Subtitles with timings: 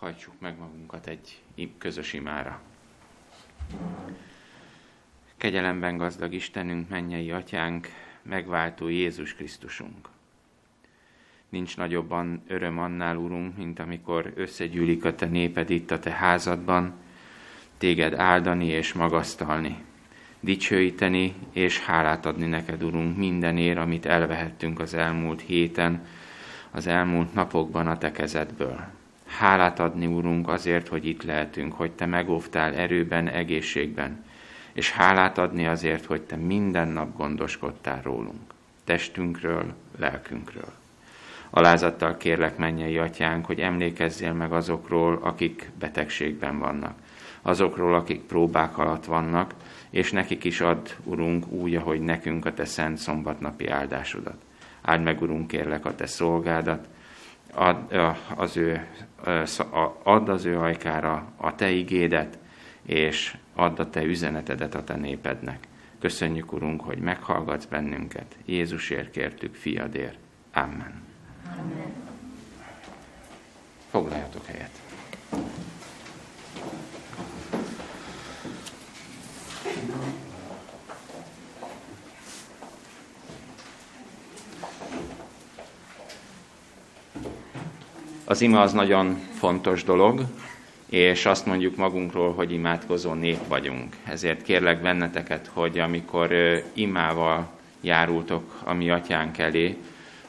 [0.00, 1.42] hajtsuk meg magunkat egy
[1.78, 2.60] közös imára.
[5.36, 7.88] Kegyelemben gazdag Istenünk, mennyei atyánk,
[8.22, 10.08] megváltó Jézus Krisztusunk.
[11.48, 16.94] Nincs nagyobban öröm annál, Urunk, mint amikor összegyűlik a Te néped itt a Te házadban,
[17.78, 19.84] Téged áldani és magasztalni,
[20.40, 26.06] dicsőíteni és hálát adni neked, Urunk, mindenért, amit elvehettünk az elmúlt héten,
[26.70, 28.98] az elmúlt napokban a Te kezedből.
[29.38, 34.24] Hálát adni, Urunk, azért, hogy itt lehetünk, hogy Te megóvtál erőben, egészségben,
[34.72, 40.72] és hálát adni azért, hogy Te minden nap gondoskodtál rólunk, testünkről, lelkünkről.
[41.50, 46.98] Alázattal kérlek, mennyei atyánk, hogy emlékezzél meg azokról, akik betegségben vannak,
[47.42, 49.54] azokról, akik próbák alatt vannak,
[49.90, 54.44] és nekik is ad, Urunk, úgy, ahogy nekünk a Te szent szombatnapi áldásodat.
[54.82, 56.88] Áld meg, Urunk, kérlek a Te szolgádat,
[57.54, 57.92] ad
[58.36, 58.86] az ő,
[60.02, 62.38] add az ő ajkára a Te igédet,
[62.82, 65.68] és add a Te üzenetedet a Te népednek.
[65.98, 68.36] Köszönjük, Urunk, hogy meghallgatsz bennünket.
[68.44, 70.18] Jézusért kértük, fiadért.
[70.52, 71.02] Amen.
[71.58, 71.92] Amen.
[73.90, 74.80] Foglaljatok helyet.
[88.30, 90.24] Az ima az nagyon fontos dolog,
[90.88, 93.96] és azt mondjuk magunkról, hogy imádkozó nép vagyunk.
[94.04, 96.32] Ezért kérlek benneteket, hogy amikor
[96.72, 97.50] imával
[97.80, 99.76] járultok a mi atyánk elé,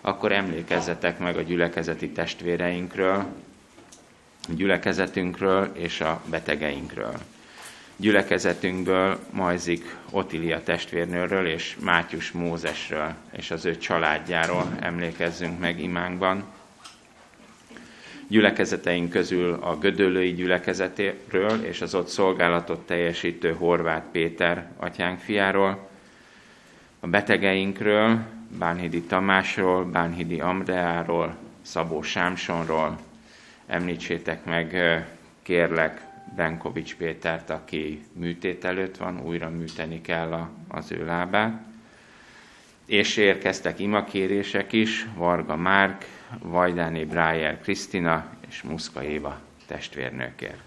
[0.02, 3.26] akkor emlékezzetek meg a gyülekezeti testvéreinkről,
[4.48, 7.14] a gyülekezetünkről és a betegeinkről.
[7.96, 16.44] Gyülekezetünkből Majzik Otilia testvérnőről és Mátyus Mózesről és az ő családjáról emlékezzünk meg imánkban
[18.32, 25.90] gyülekezeteink közül a Gödöllői gyülekezetéről és az ott szolgálatot teljesítő Horváth Péter atyánk fiáról,
[27.00, 28.19] a betegeinkről,
[28.59, 33.00] Bánhidi Tamásról, Bánhidi Amreáról, Szabó Sámsonról,
[33.68, 34.78] említsétek meg,
[35.42, 36.02] kérlek,
[36.36, 41.62] Benkovics Pétert, aki műtét előtt van, újra műteni kell a, az ő lábát.
[42.86, 46.06] És érkeztek imakérések is, Varga Márk,
[46.40, 50.62] Vajdáni Brájer Krisztina és Muszka Éva testvérnőkért.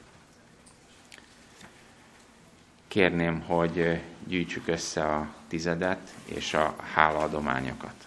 [2.88, 8.03] Kérném, hogy gyűjtsük össze a tizedet és a hálaadományokat.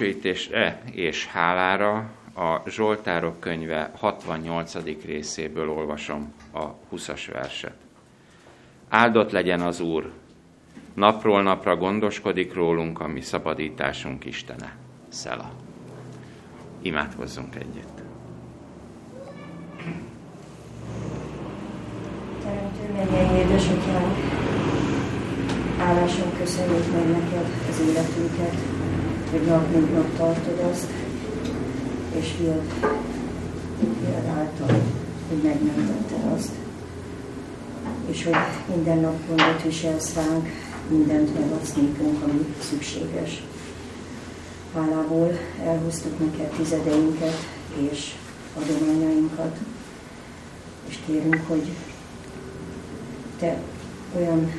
[0.00, 4.74] Dicsőítésre és hálára a Zsoltárok könyve 68.
[5.04, 7.74] részéből olvasom a 20-as verset.
[8.88, 10.10] Áldott legyen az Úr,
[10.94, 14.76] napról napra gondoskodik rólunk a mi szabadításunk Istene.
[15.08, 15.50] Szela.
[16.82, 18.02] Imádkozzunk együtt.
[22.42, 24.16] Teremtő mennyei édesatyánk,
[25.78, 28.79] hálásan köszönjük meg neked az életünket,
[29.30, 30.86] hogy nap mint nap tartod azt,
[32.18, 32.62] és fiad,
[33.78, 34.82] fiad által,
[35.28, 36.50] hogy megmentetted azt,
[38.06, 38.36] és hogy
[38.74, 40.48] minden nap gondot viselsz ránk,
[40.88, 43.42] mindent megadsz nékünk, ami szükséges.
[44.74, 47.36] Hálából elhoztuk neked tizedeinket
[47.90, 48.14] és
[48.54, 49.56] adományainkat,
[50.88, 51.68] és kérünk, hogy
[53.38, 53.60] te
[54.16, 54.52] olyan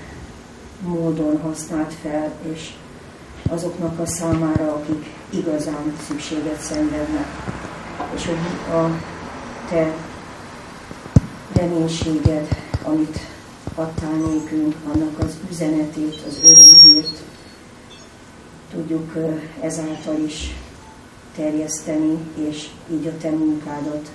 [0.82, 2.74] módon használt fel, és
[3.52, 7.26] azoknak a számára, akik igazán szükséget szenvednek.
[8.16, 8.90] És hogy a
[9.70, 9.94] te
[11.54, 12.48] reménységed,
[12.84, 13.20] amit
[13.76, 17.24] adtál nékünk, annak az üzenetét, az örömhírt
[18.72, 19.16] tudjuk
[19.62, 20.56] ezáltal is
[21.36, 22.18] terjeszteni,
[22.50, 24.12] és így a te munkádat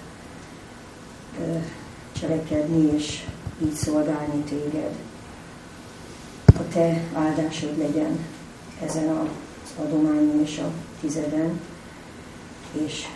[2.21, 3.25] cselekedni, és
[3.65, 4.95] így szolgálni téged.
[6.59, 8.19] A te áldásod legyen
[8.85, 9.29] ezen az
[9.85, 10.71] adományon és a
[11.01, 11.61] tizeden,
[12.73, 13.07] és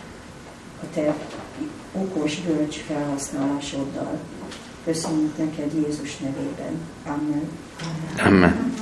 [0.83, 1.15] a te
[1.91, 4.19] okos, bölcs felhasználásoddal.
[4.83, 6.79] Köszönjük neked Jézus nevében.
[7.05, 7.49] Amen.
[8.17, 8.73] Amen.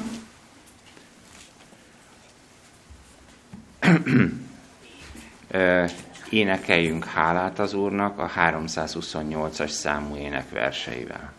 [6.29, 11.33] Énekeljünk hálát az Úrnak a 328-as számú énekverseivel.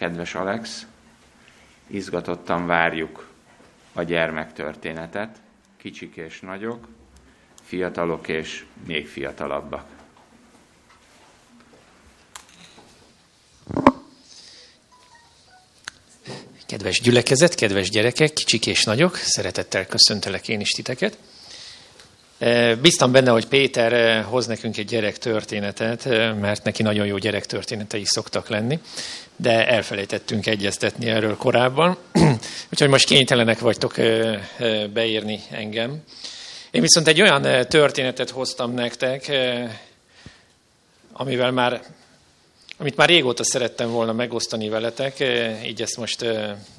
[0.00, 0.86] Kedves Alex,
[1.86, 3.28] izgatottan várjuk
[3.92, 5.36] a gyermektörténetet,
[5.76, 6.88] kicsik és nagyok,
[7.62, 9.88] fiatalok és még fiatalabbak.
[16.66, 21.18] Kedves gyülekezet, kedves gyerekek, kicsik és nagyok, szeretettel köszöntelek én is titeket.
[22.80, 26.04] Biztam benne, hogy Péter hoz nekünk egy gyerek történetet,
[26.40, 28.78] mert neki nagyon jó gyerek történetei szoktak lenni,
[29.36, 31.96] de elfelejtettünk egyeztetni erről korábban,
[32.72, 33.94] úgyhogy most kénytelenek vagytok
[34.92, 36.02] beírni engem.
[36.70, 39.30] Én viszont egy olyan történetet hoztam nektek,
[41.12, 41.82] amivel már,
[42.78, 45.24] amit már régóta szerettem volna megosztani veletek,
[45.66, 46.26] így ezt most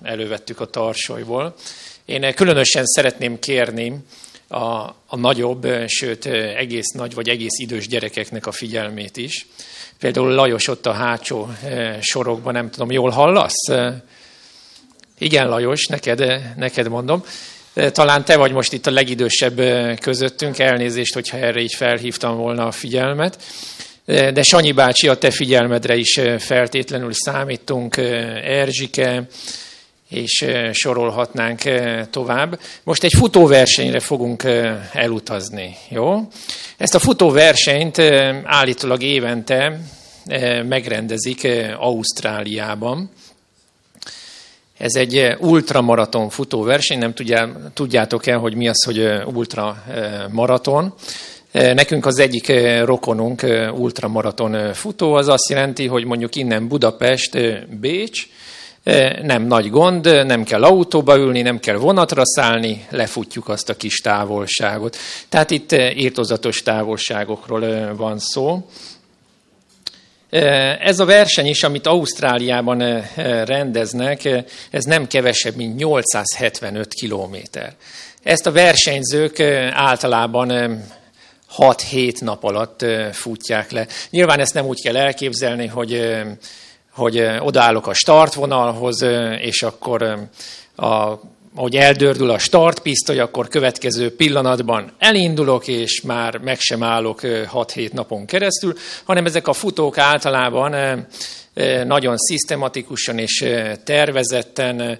[0.02, 1.56] elővettük a tarsolyból.
[2.06, 4.04] Én különösen szeretném kérni,
[4.51, 6.25] a, a nagyobb, sőt
[6.56, 9.48] egész nagy vagy egész idős gyerekeknek a figyelmét is.
[10.00, 11.48] Például Lajos ott a hátsó
[12.00, 13.68] sorokban, nem tudom, jól hallasz?
[15.18, 17.24] Igen, Lajos, neked, neked mondom.
[17.74, 19.62] Talán te vagy most itt a legidősebb
[20.00, 23.44] közöttünk, elnézést, hogyha erre így felhívtam volna a figyelmet.
[24.06, 27.98] De Sanyi bácsi, a te figyelmedre is feltétlenül számítunk,
[28.44, 29.27] Erzsike,
[30.12, 31.62] és sorolhatnánk
[32.10, 32.60] tovább.
[32.84, 34.44] Most egy futóversenyre fogunk
[34.94, 36.28] elutazni, jó?
[36.78, 38.00] Ezt a futóversenyt
[38.44, 39.80] állítólag évente
[40.68, 41.48] megrendezik
[41.80, 43.10] Ausztráliában.
[44.78, 47.13] Ez egy ultramaraton futóverseny, nem
[47.74, 50.94] tudjátok el, hogy mi az, hogy ultramaraton.
[51.52, 52.52] Nekünk az egyik
[52.84, 53.44] rokonunk
[53.78, 57.38] ultramaraton futó, az azt jelenti, hogy mondjuk innen Budapest,
[57.80, 58.28] Bécs,
[59.22, 63.95] nem nagy gond, nem kell autóba ülni, nem kell vonatra szállni, lefutjuk azt a kis
[63.98, 64.98] távolságot.
[65.30, 68.66] Tehát itt írtozatos távolságokról van szó.
[70.80, 73.03] Ez a verseny is, amit Ausztráliában
[73.46, 74.29] rendeznek,
[74.72, 77.74] ez nem kevesebb, mint 875 kilométer.
[78.24, 79.39] Ezt a versenyzők
[79.72, 80.79] általában
[81.58, 83.88] 6-7 nap alatt futják le.
[84.10, 86.12] Nyilván ezt nem úgy kell elképzelni, hogy
[87.01, 89.01] hogy odaállok a startvonalhoz,
[89.39, 90.27] és akkor
[90.75, 91.20] a,
[91.55, 98.25] ahogy eldördül a startpisztoly, akkor következő pillanatban elindulok, és már meg sem állok 6-7 napon
[98.25, 101.05] keresztül, hanem ezek a futók általában
[101.86, 103.46] nagyon szisztematikusan és
[103.84, 104.98] tervezetten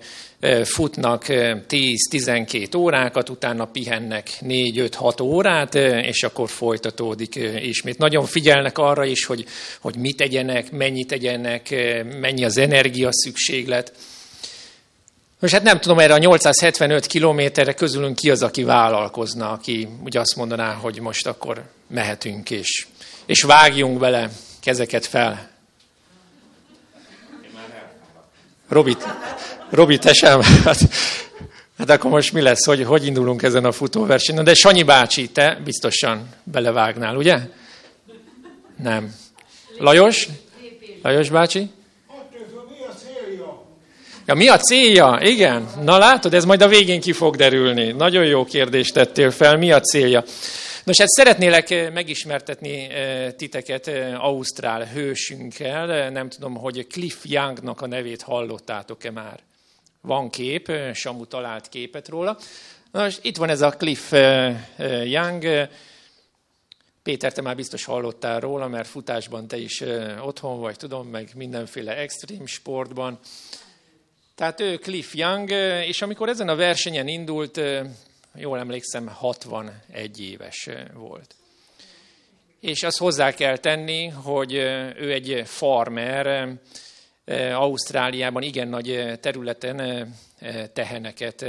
[0.63, 7.98] futnak 10-12 órákat, utána pihennek 4-5-6 órát, és akkor folytatódik ismét.
[7.98, 9.45] Nagyon figyelnek arra is, hogy,
[9.81, 11.69] hogy mit tegyenek, mennyit tegyenek,
[12.19, 13.93] mennyi az energia szükséglet.
[15.39, 20.19] Most hát nem tudom, erre a 875 kilométerre közülünk ki az, aki vállalkozna, aki ugye
[20.19, 22.88] azt mondaná, hogy most akkor mehetünk és,
[23.25, 24.29] és vágjunk bele,
[24.62, 25.50] kezeket fel.
[28.72, 29.08] Robit,
[29.70, 30.42] Robi, te sem?
[30.66, 30.80] Hát,
[31.78, 34.44] hát akkor most mi lesz, hogy, hogy indulunk ezen a futóversenyen?
[34.44, 37.38] De Sanyi bácsi, te biztosan belevágnál, ugye?
[38.84, 39.13] Nem.
[39.78, 40.28] Lajos?
[41.01, 41.70] Lajos bácsi?
[44.25, 45.20] Ja, mi a célja?
[45.22, 45.68] Igen.
[45.84, 47.92] Na látod, ez majd a végén ki fog derülni.
[47.92, 49.58] Nagyon jó kérdést tettél fel.
[49.58, 50.24] Mi a célja?
[50.91, 52.88] Nos, hát szeretnélek megismertetni
[53.36, 56.10] titeket Ausztrál hősünkkel.
[56.10, 59.39] Nem tudom, hogy Cliff Youngnak a nevét hallottátok-e már.
[60.01, 62.38] Van kép, Samu talált képet róla.
[62.91, 64.12] Nos, itt van ez a Cliff
[65.03, 65.69] Young.
[67.03, 69.83] Péter, te már biztos hallottál róla, mert futásban te is
[70.21, 73.19] otthon vagy, tudom, meg mindenféle extrém sportban.
[74.36, 75.50] Tehát ő Cliff Young,
[75.88, 77.62] és amikor ezen a versenyen indult,
[78.35, 81.35] jól emlékszem, 61 éves volt.
[82.59, 84.53] És azt hozzá kell tenni, hogy
[84.95, 86.50] ő egy farmer,
[87.53, 90.07] Ausztráliában igen nagy területen
[90.73, 91.45] teheneket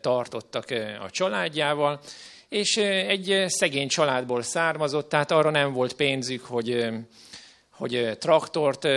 [0.00, 0.64] tartottak
[1.00, 2.00] a családjával,
[2.48, 6.86] és egy szegény családból származott, tehát arra nem volt pénzük, hogy,
[7.82, 8.88] hogy traktort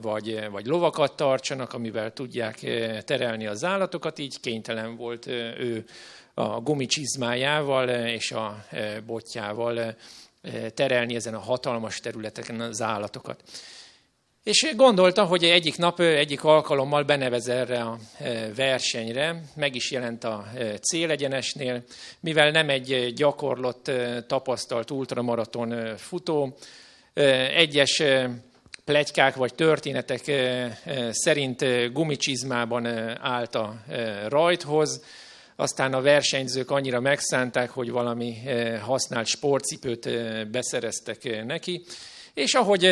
[0.00, 2.58] vagy, vagy lovakat tartsanak, amivel tudják
[3.04, 5.84] terelni az állatokat, így kénytelen volt ő
[6.34, 8.64] a gumicsizmájával és a
[9.06, 9.94] botjával
[10.74, 13.42] terelni ezen a hatalmas területeken az állatokat.
[14.42, 17.98] És gondolta, hogy egyik nap, egyik alkalommal benevez erre a
[18.56, 20.44] versenyre, meg is jelent a
[20.80, 21.82] célegyenesnél,
[22.20, 23.90] mivel nem egy gyakorlott,
[24.26, 26.56] tapasztalt ultramaraton futó,
[27.54, 28.02] egyes
[28.84, 30.32] plegykák vagy történetek
[31.10, 32.86] szerint gumicsizmában
[33.20, 33.84] állt a
[34.28, 35.04] rajthoz,
[35.56, 38.36] aztán a versenyzők annyira megszánták, hogy valami
[38.80, 40.08] használt sportcipőt
[40.50, 41.84] beszereztek neki,
[42.34, 42.84] és ahogy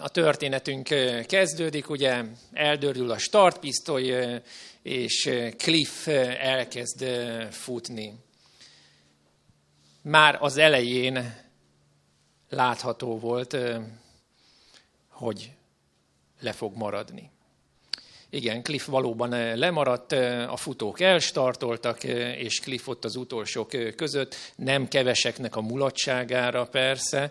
[0.00, 0.88] a történetünk
[1.26, 2.22] kezdődik, ugye
[2.52, 4.40] eldördül a startpisztoly,
[4.82, 6.06] és Cliff
[6.40, 7.04] elkezd
[7.50, 8.14] futni.
[10.02, 11.41] Már az elején
[12.52, 13.56] látható volt,
[15.08, 15.50] hogy
[16.40, 17.30] le fog maradni.
[18.30, 20.12] Igen, Cliff valóban lemaradt,
[20.48, 27.30] a futók elstartoltak, és Cliff ott az utolsók között, nem keveseknek a mulatságára persze,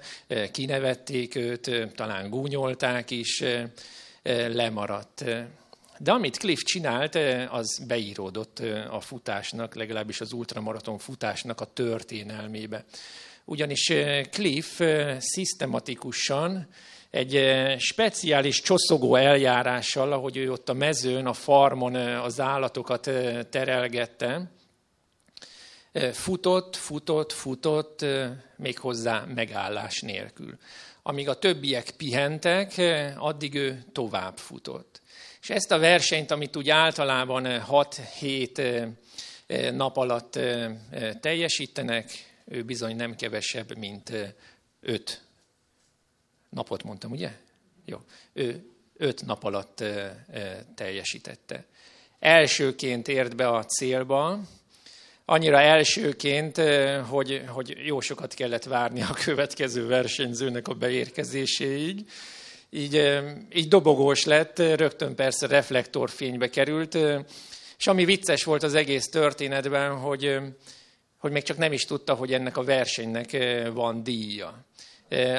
[0.52, 3.44] kinevették őt, talán gúnyolták is,
[4.48, 5.26] lemaradt.
[5.98, 7.16] De amit Cliff csinált,
[7.50, 8.60] az beíródott
[8.90, 12.86] a futásnak, legalábbis az ultramaraton futásnak a történelmébe.
[13.52, 13.94] Ugyanis
[14.30, 14.82] Cliff
[15.18, 16.68] szisztematikusan
[17.10, 23.10] egy speciális csoszogó eljárással, ahogy ő ott a mezőn, a farmon az állatokat
[23.50, 24.52] terelgette,
[26.12, 28.06] futott, futott, futott,
[28.56, 30.58] méghozzá megállás nélkül.
[31.04, 32.82] Amíg a többiek pihentek,
[33.18, 35.02] addig ő tovább futott.
[35.42, 38.88] És ezt a versenyt, amit úgy általában 6-7
[39.72, 40.40] nap alatt
[41.20, 44.12] teljesítenek, ő bizony nem kevesebb, mint
[44.82, 45.22] 5
[46.50, 47.32] napot mondtam, ugye?
[47.86, 47.98] Jó.
[48.34, 48.66] Ő
[48.98, 49.84] öt nap alatt
[50.76, 51.66] teljesítette.
[52.20, 54.40] Elsőként ért be a célba,
[55.26, 56.62] annyira elsőként,
[57.10, 62.06] hogy, hogy jó sokat kellett várni a következő versenyzőnek a beérkezéséig.
[62.70, 63.22] Így,
[63.54, 66.98] így dobogós lett, rögtön persze reflektorfénybe került,
[67.78, 70.40] és ami vicces volt az egész történetben, hogy,
[71.22, 73.38] hogy még csak nem is tudta, hogy ennek a versenynek
[73.74, 74.66] van díja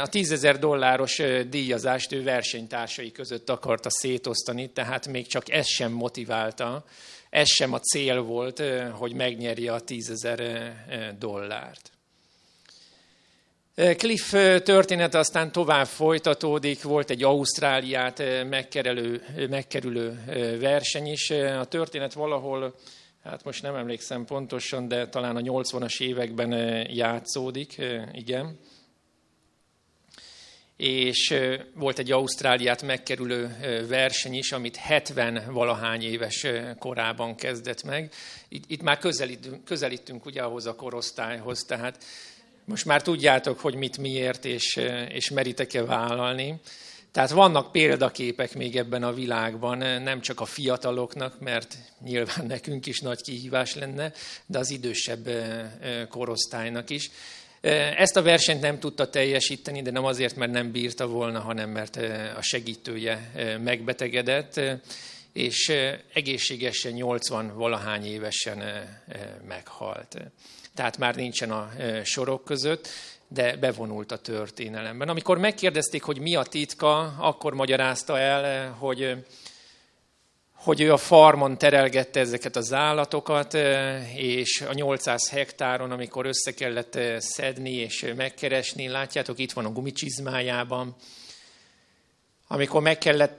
[0.02, 6.84] a tízezer dolláros díjazást ő versenytársai között akarta szétosztani, tehát még csak ez sem motiválta,
[7.30, 10.72] ez sem a cél volt, hogy megnyerje a tízezer
[11.18, 11.90] dollárt.
[13.96, 14.30] Cliff
[14.62, 20.20] története aztán tovább folytatódik, volt egy Ausztráliát megkerülő, megkerülő
[20.60, 21.30] verseny is.
[21.30, 22.74] A történet valahol,
[23.24, 26.52] hát most nem emlékszem pontosan, de talán a 80-as években
[26.90, 28.58] játszódik, igen
[30.82, 31.34] és
[31.74, 33.56] volt egy Ausztráliát megkerülő
[33.88, 36.46] verseny is, amit 70 valahány éves
[36.78, 38.12] korában kezdett meg.
[38.48, 42.04] Itt, itt már közelítünk, közelítünk ugye ahhoz a korosztályhoz, tehát
[42.64, 44.76] most már tudjátok, hogy mit miért, és,
[45.08, 46.60] és meritek-e vállalni.
[47.12, 53.00] Tehát vannak példaképek még ebben a világban, nem csak a fiataloknak, mert nyilván nekünk is
[53.00, 54.12] nagy kihívás lenne,
[54.46, 55.28] de az idősebb
[56.08, 57.10] korosztálynak is.
[57.96, 61.96] Ezt a versenyt nem tudta teljesíteni, de nem azért, mert nem bírta volna, hanem mert
[62.36, 63.30] a segítője
[63.64, 64.60] megbetegedett,
[65.32, 65.72] és
[66.12, 68.62] egészségesen 80 valahány évesen
[69.48, 70.16] meghalt.
[70.74, 71.70] Tehát már nincsen a
[72.04, 72.88] sorok között,
[73.32, 75.08] de bevonult a történelemben.
[75.08, 79.24] Amikor megkérdezték, hogy mi a titka, akkor magyarázta el, hogy
[80.62, 83.54] hogy ő a farmon terelgette ezeket az állatokat,
[84.14, 90.96] és a 800 hektáron, amikor össze kellett szedni és megkeresni, látjátok, itt van a gumicsizmájában,
[92.48, 93.38] amikor meg kellett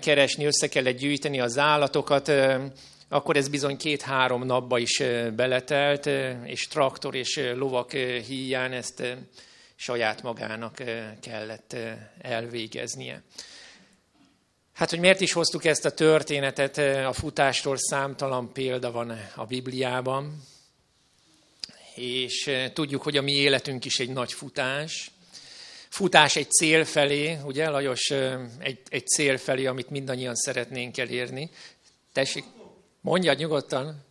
[0.00, 2.32] keresni, össze kellett gyűjteni az állatokat,
[3.14, 5.02] akkor ez bizony két-három napba is
[5.36, 6.06] beletelt,
[6.44, 7.92] és traktor és lovak
[8.26, 9.16] híján ezt
[9.74, 10.82] saját magának
[11.20, 11.76] kellett
[12.20, 13.22] elvégeznie.
[14.72, 20.42] Hát, hogy miért is hoztuk ezt a történetet, a futástól számtalan példa van a Bibliában,
[21.94, 25.10] és tudjuk, hogy a mi életünk is egy nagy futás.
[25.88, 28.10] Futás egy cél felé, ugye, Lajos,
[28.58, 31.50] egy, egy cél felé, amit mindannyian szeretnénk elérni.
[32.12, 32.44] Tessék,
[33.04, 34.02] mondjad nyugodtan.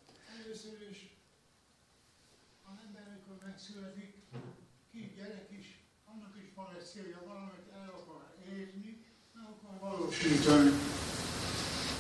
[9.80, 10.72] valósítani.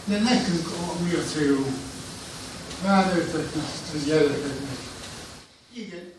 [0.05, 1.75] De nekünk a, mi a célunk?
[2.81, 4.77] Felnőtteknek, a gyerekeknek.
[5.73, 6.12] Igen,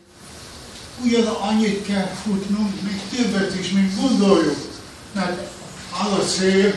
[1.03, 4.57] ugyan annyit kell futnunk, még többet is, mint gondoljuk.
[5.13, 5.51] Mert
[6.03, 6.73] az a cél,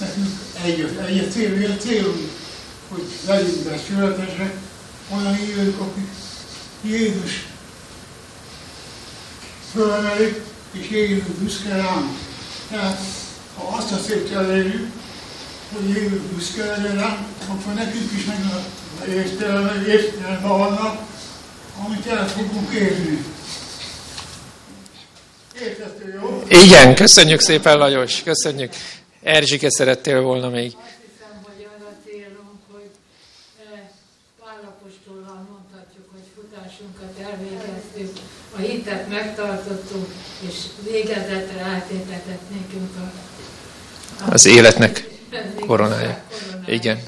[0.00, 0.28] nekünk
[0.64, 2.37] egy, egy a cél, egy a célunk,
[2.88, 4.54] hogy legyünk becsületesek,
[5.12, 6.08] olyan hívők, akik
[6.82, 7.46] Jézus
[9.72, 10.40] fölemelik,
[10.72, 12.10] és Jézus büszke ránk.
[12.70, 13.00] Tehát
[13.56, 14.90] ha azt a célt elérjük,
[15.72, 17.18] hogy Jézus büszke legyen ránk,
[17.48, 19.04] akkor nekünk is meg a
[19.86, 21.02] értelme vannak,
[21.84, 23.24] amit el fogunk érni.
[25.62, 26.42] Érthető, jó?
[26.48, 28.72] Igen, köszönjük szépen, Lajos, köszönjük.
[29.22, 30.72] Erzsike szerettél volna még.
[30.76, 32.90] Azt hiszem, hogy az a célunk, hogy
[34.40, 38.18] Pálapostollal mondhatjuk, hogy futásunkat elvégeztük,
[38.58, 40.12] a hitet megtartottuk,
[40.48, 40.54] és
[40.90, 43.10] végezetre átépetett nekünk a
[44.30, 45.08] az életnek
[45.66, 46.22] koronája.
[46.66, 47.02] Igen.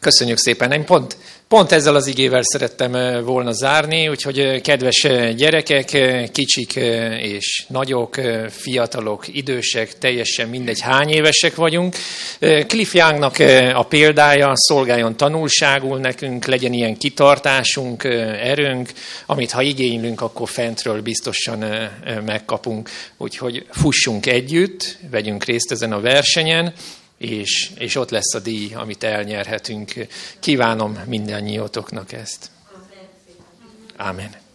[0.00, 0.72] Köszönjük szépen.
[0.72, 1.16] Én pont,
[1.48, 5.86] pont ezzel az igével szerettem volna zárni, úgyhogy kedves gyerekek,
[6.32, 6.76] kicsik
[7.20, 8.14] és nagyok,
[8.50, 11.96] fiatalok, idősek, teljesen mindegy, hány évesek vagyunk.
[12.66, 13.38] Cliff Youngnak
[13.74, 18.04] a példája szolgáljon tanulságul nekünk, legyen ilyen kitartásunk,
[18.42, 18.92] erőnk,
[19.26, 21.64] amit ha igénylünk, akkor fentről biztosan
[22.26, 22.90] megkapunk.
[23.16, 26.72] Úgyhogy fussunk együtt, vegyünk részt ezen a versenyen,
[27.18, 29.92] és, és ott lesz a díj, amit elnyerhetünk.
[30.38, 32.50] Kívánom mindannyiótoknak ezt.
[33.96, 34.47] Amen.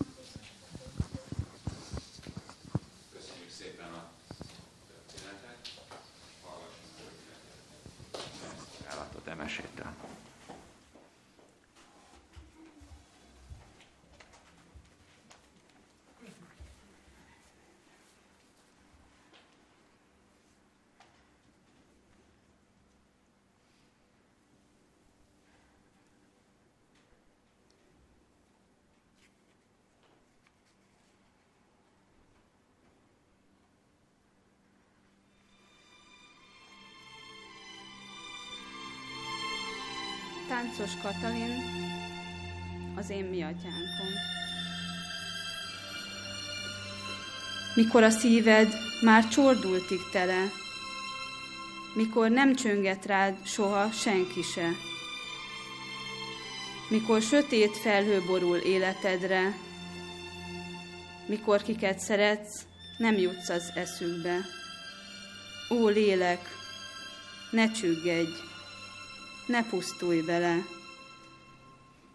[41.04, 41.64] Katalin,
[42.96, 44.14] az én mi atyánkom.
[47.76, 50.52] Mikor a szíved már csordultig tele,
[51.94, 54.70] mikor nem csönget rád soha senki se,
[56.90, 59.58] mikor sötét felhő borul életedre,
[61.26, 62.66] mikor kiket szeretsz,
[62.98, 64.38] nem jutsz az eszükbe.
[65.70, 66.48] Ó lélek,
[67.52, 68.32] ne csüggedj,
[69.46, 70.82] ne pusztulj vele.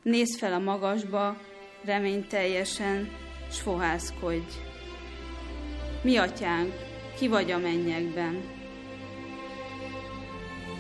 [0.02, 1.36] Nézd fel a magasba,
[1.84, 3.10] reményteljesen,
[3.50, 4.52] s fohászkodj.
[6.02, 6.72] Mi atyánk,
[7.18, 8.42] ki vagy a mennyekben?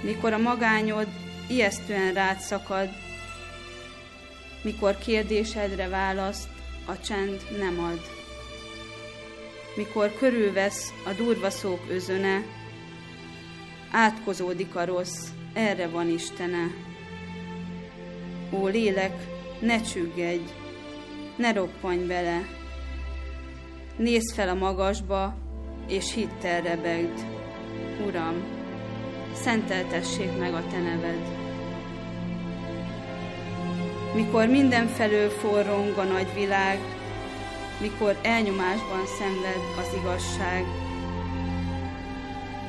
[0.02, 1.08] Mikor a magányod
[1.48, 2.88] ijesztően rád szakad,
[4.62, 6.48] mikor kérdésedre választ,
[6.86, 8.00] a csend nem ad.
[9.76, 12.42] Mikor körülvesz a durva szók özöne,
[13.90, 16.87] átkozódik a rossz, erre van Istene.
[18.52, 19.14] Ó lélek,
[19.60, 20.50] ne csüggedj,
[21.36, 22.40] ne roppanj bele.
[23.96, 25.34] Nézd fel a magasba,
[25.88, 27.20] és hittel rebegd.
[28.06, 28.34] Uram,
[29.32, 31.26] szenteltessék meg a Te neved.
[34.14, 36.78] Mikor mindenfelől forrong a nagy világ,
[37.80, 40.64] mikor elnyomásban szenved az igazság,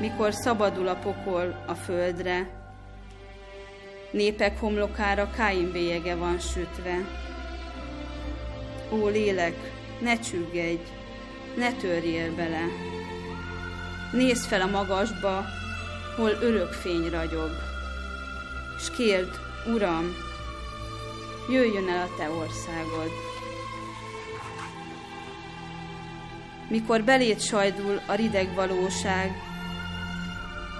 [0.00, 2.59] mikor szabadul a pokol a földre,
[4.10, 6.96] Népek homlokára Káin bélyege van sütve.
[8.92, 10.82] Ó lélek, ne csüggedj,
[11.56, 12.64] ne törjél bele.
[14.12, 15.44] Nézd fel a magasba,
[16.16, 17.50] hol örök fény ragyog,
[18.78, 19.28] s kérd,
[19.66, 20.16] Uram,
[21.50, 23.10] jöjjön el a Te országod.
[26.68, 29.32] Mikor belét sajdul a rideg valóság,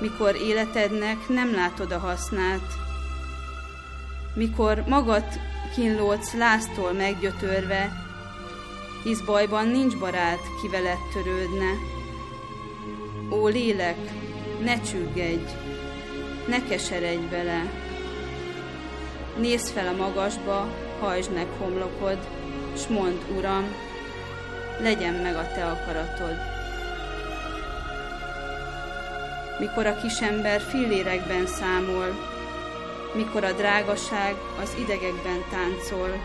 [0.01, 2.80] mikor életednek nem látod a hasznát,
[4.35, 5.25] mikor magad
[5.75, 7.93] kínlódsz láztól meggyötörve,
[9.03, 11.73] hisz bajban nincs barát, ki veled törődne.
[13.31, 13.97] Ó lélek,
[14.61, 15.53] ne csüggedj,
[16.47, 17.62] ne keseredj vele.
[19.37, 20.69] Nézz fel a magasba,
[21.01, 22.19] hajtsd meg homlokod,
[22.77, 23.64] s mondd, Uram,
[24.81, 26.37] legyen meg a te akaratod.
[29.59, 32.38] Mikor a kisember fillérekben számol,
[33.14, 36.20] mikor a drágaság az idegekben táncol,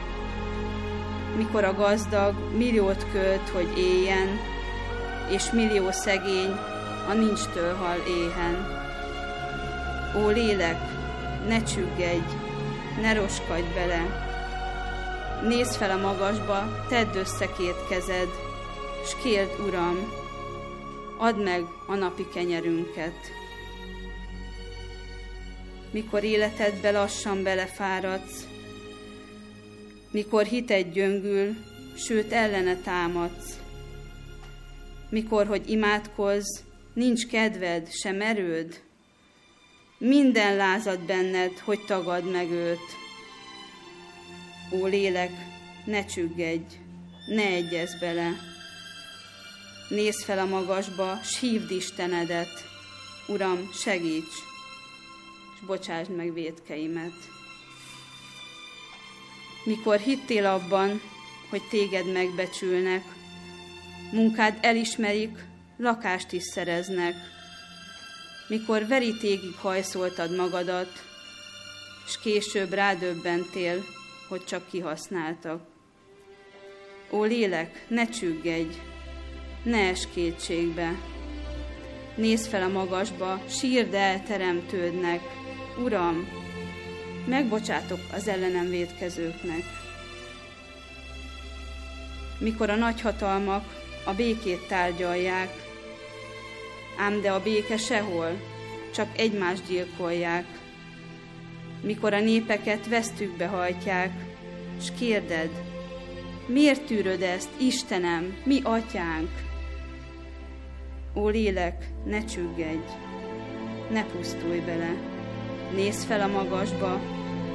[1.37, 4.39] mikor a gazdag milliót költ, hogy éljen,
[5.29, 6.51] és millió szegény
[7.09, 8.83] a nincstől hal éhen.
[10.17, 10.79] Ó lélek,
[11.47, 12.33] ne csüggedj,
[13.01, 14.23] ne roskadj bele,
[15.43, 18.29] Nézz fel a magasba, tedd össze két kezed,
[19.05, 20.13] s kérd, Uram,
[21.17, 23.44] add meg a napi kenyerünket.
[25.95, 28.47] Mikor életedbe lassan belefáradsz,
[30.11, 31.55] mikor hited gyöngül,
[31.97, 33.59] sőt ellene támadsz,
[35.09, 36.59] mikor, hogy imádkozz,
[36.93, 38.81] nincs kedved, sem erőd,
[39.97, 42.95] minden lázad benned, hogy tagad meg őt.
[44.71, 45.31] Ó lélek,
[45.85, 46.75] ne csüggedj,
[47.27, 48.31] ne egyezz bele.
[49.89, 52.65] Nézz fel a magasba, s hívd Istenedet.
[53.27, 54.53] Uram, segíts,
[55.65, 57.13] bocsásd meg védkeimet.
[59.63, 61.01] Mikor hittél abban,
[61.49, 63.03] hogy téged megbecsülnek,
[64.11, 65.45] munkád elismerik,
[65.77, 67.15] lakást is szereznek.
[68.47, 70.91] Mikor verítégig hajszoltad magadat,
[72.07, 73.83] s később rádöbbentél,
[74.27, 75.61] hogy csak kihasználtak.
[77.11, 78.75] Ó lélek, ne csüggedj,
[79.63, 80.91] ne es kétségbe.
[82.15, 85.21] Nézz fel a magasba, sírd el teremtődnek.
[85.83, 86.27] Uram,
[87.25, 89.63] megbocsátok az ellenem védkezőknek.
[92.39, 93.63] Mikor a nagyhatalmak
[94.05, 95.49] a békét tárgyalják,
[96.97, 98.41] ám de a béke sehol,
[98.93, 100.45] csak egymást gyilkolják
[101.85, 104.11] mikor a népeket vesztükbe hajtják,
[104.81, 105.49] s kérded,
[106.45, 109.29] miért tűröd ezt, Istenem, mi atyánk?
[111.15, 112.87] Ó lélek, ne csüggedj,
[113.91, 115.14] ne pusztulj bele,
[115.73, 116.99] nézz fel a magasba,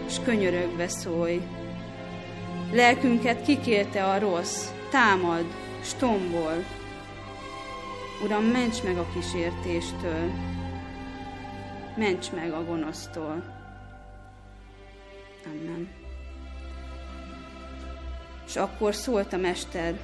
[0.09, 1.41] s könyörögve szólj.
[2.73, 5.45] Lelkünket kikérte a rossz, támad,
[5.83, 6.65] stombol.
[8.25, 10.31] Uram, ments meg a kísértéstől,
[11.97, 13.59] ments meg a gonosztól.
[15.47, 15.89] Amen.
[18.47, 20.01] És akkor szólt a mester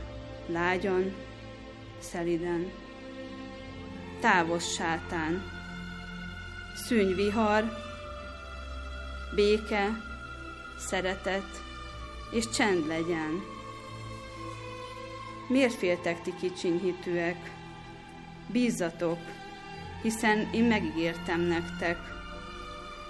[0.46, 1.14] lágyan,
[1.98, 2.70] szeliden.
[4.20, 5.42] Távos sátán,
[6.74, 7.85] szűny vihar,
[9.34, 10.02] béke,
[10.78, 11.62] szeretet
[12.30, 13.44] és csend legyen.
[15.48, 17.54] Miért féltek ti kicsinyhitűek?
[18.46, 19.18] Bízzatok,
[20.02, 21.98] hiszen én megígértem nektek–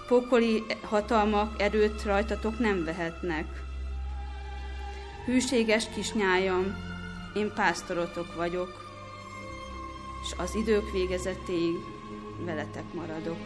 [0.07, 3.47] Pokoli hatalmak erőt rajtatok nem vehetnek.
[5.25, 6.77] Hűséges kisnyájam,
[7.35, 8.85] én pásztorotok vagyok,
[10.23, 11.75] és az idők végezetéig
[12.45, 13.39] veletek maradok.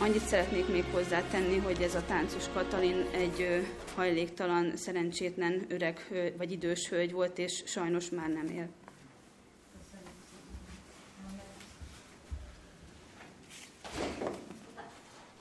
[0.00, 6.06] Annyit szeretnék még hozzátenni, hogy ez a táncos Katalin egy hajléktalan, szerencsétlen öreg
[6.36, 8.68] vagy idős hölgy volt, és sajnos már nem él.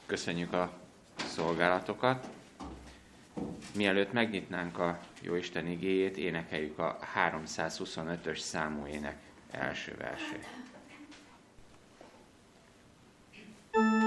[0.05, 0.71] Köszönjük a
[1.15, 2.27] szolgálatokat.
[3.75, 9.17] Mielőtt megnyitnánk a Jóisten igéjét, énekeljük a 325-ös számú ének
[9.51, 10.47] első versét.
[13.77, 14.06] Péter.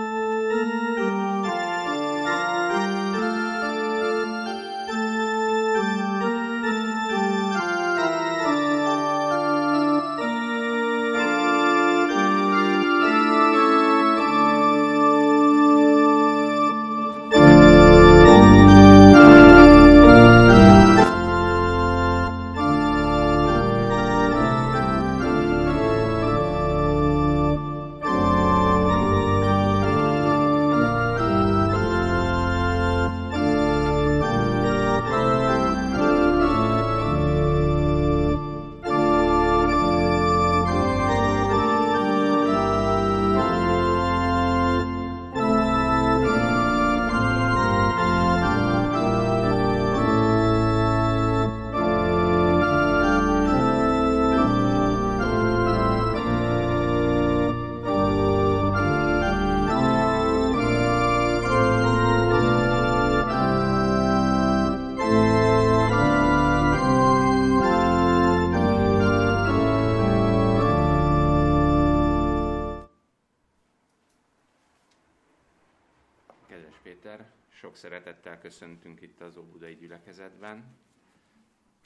[78.41, 80.65] Köszöntünk itt az Óbudai gyülekezetben.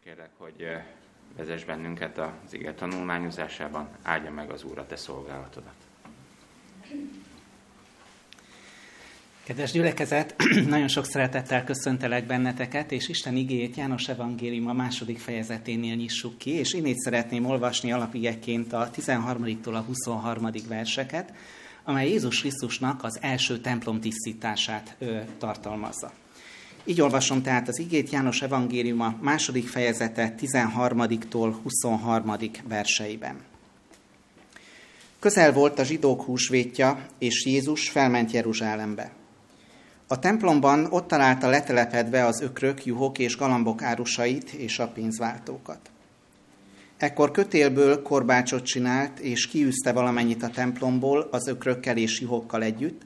[0.04, 0.86] Kérlek, hogy eh,
[1.36, 5.74] vezess bennünket az ige tanulmányozásában, áldja meg az Úr a te szolgálatodat.
[9.44, 10.34] Kedves gyülekezet,
[10.68, 16.50] nagyon sok szeretettel köszöntelek benneteket, és Isten igéjét János Evangélium a második fejezeténél nyissuk ki,
[16.50, 20.50] és én így szeretném olvasni alapigeként a 13-tól a 23.
[20.68, 21.32] verseket,
[21.84, 26.12] amely Jézus Krisztusnak az első templom tisztítását ö, tartalmazza.
[26.86, 32.36] Így olvasom tehát az igét János Evangélium a második fejezete 13-tól 23.
[32.68, 33.36] verseiben.
[35.18, 39.10] Közel volt a zsidók húsvétja, és Jézus felment Jeruzsálembe.
[40.06, 45.90] A templomban ott találta letelepedve az ökrök, juhok és galambok árusait és a pénzváltókat.
[46.96, 53.02] Ekkor kötélből korbácsot csinált, és kiűzte valamennyit a templomból az ökrökkel és juhokkal együtt,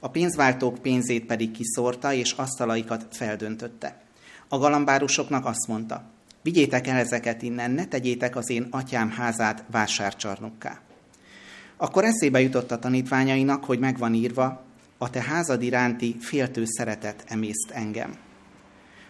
[0.00, 4.00] a pénzváltók pénzét pedig kiszórta, és asztalaikat feldöntötte.
[4.48, 6.02] A galambárusoknak azt mondta,
[6.42, 10.80] vigyétek el ezeket innen, ne tegyétek az én atyám házát vásárcsarnokká.
[11.76, 14.62] Akkor eszébe jutott a tanítványainak, hogy megvan írva,
[14.98, 18.16] a te házad iránti féltő szeretet emészt engem.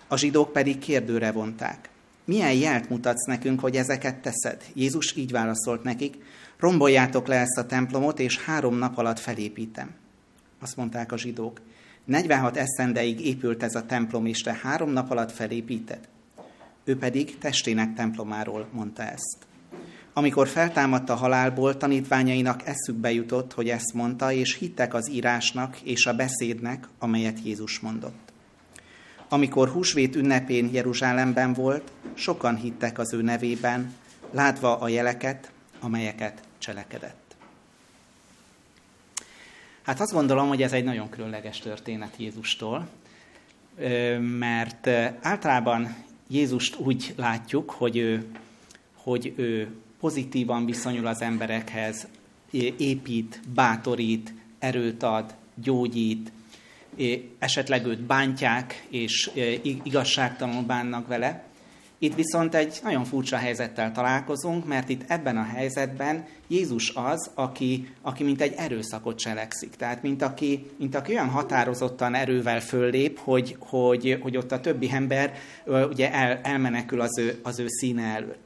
[0.08, 1.88] A zsidók pedig kérdőre vonták.
[2.24, 4.64] Milyen jelt mutatsz nekünk, hogy ezeket teszed?
[4.74, 6.16] Jézus így válaszolt nekik,
[6.58, 9.99] romboljátok le ezt a templomot, és három nap alatt felépítem.
[10.60, 11.60] Azt mondták a zsidók,
[12.04, 16.08] 46 eszendeig épült ez a templom, és te három nap alatt felépíted.
[16.84, 19.46] Ő pedig testének templomáról mondta ezt.
[20.12, 26.06] Amikor feltámadt a halálból, tanítványainak eszükbe jutott, hogy ezt mondta, és hittek az írásnak és
[26.06, 28.32] a beszédnek, amelyet Jézus mondott.
[29.28, 33.94] Amikor húsvét ünnepén Jeruzsálemben volt, sokan hittek az ő nevében,
[34.30, 37.19] látva a jeleket, amelyeket cselekedett.
[39.82, 42.88] Hát azt gondolom, hogy ez egy nagyon különleges történet Jézustól,
[44.18, 44.86] mert
[45.20, 45.96] általában
[46.28, 48.26] Jézust úgy látjuk, hogy ő,
[48.94, 52.06] hogy ő pozitívan viszonyul az emberekhez,
[52.76, 56.32] épít, bátorít, erőt ad, gyógyít,
[57.38, 59.30] esetleg őt bántják, és
[59.82, 61.44] igazságtalanul bánnak vele.
[62.02, 67.88] Itt viszont egy nagyon furcsa helyzettel találkozunk, mert itt ebben a helyzetben Jézus az, aki,
[68.02, 69.70] aki mint egy erőszakot cselekszik.
[69.76, 74.90] Tehát mint aki, mint aki olyan határozottan erővel föllép, hogy, hogy, hogy ott a többi
[74.92, 75.32] ember
[75.66, 78.42] ugye el, elmenekül az ő, az ő színe előtt.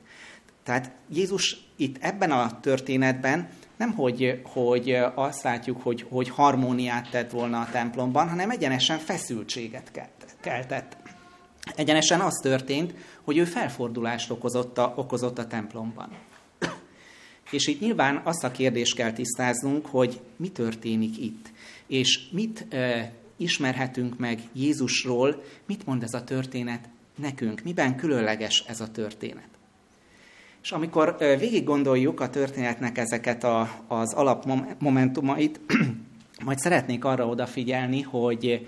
[0.62, 7.30] Tehát Jézus itt ebben a történetben nem hogy, hogy azt látjuk, hogy, hogy harmóniát tett
[7.30, 9.90] volna a templomban, hanem egyenesen feszültséget
[10.40, 10.96] keltett.
[11.76, 16.08] Egyenesen az történt, hogy ő felfordulást okozott a, okozott a templomban.
[17.50, 21.50] És itt nyilván azt a kérdést kell tisztáznunk, hogy mi történik itt,
[21.86, 28.80] és mit e, ismerhetünk meg Jézusról, mit mond ez a történet nekünk, miben különleges ez
[28.80, 29.48] a történet.
[30.62, 35.60] És amikor végig gondoljuk a történetnek ezeket a, az alapmomentumait,
[36.44, 38.66] majd szeretnék arra odafigyelni, hogy,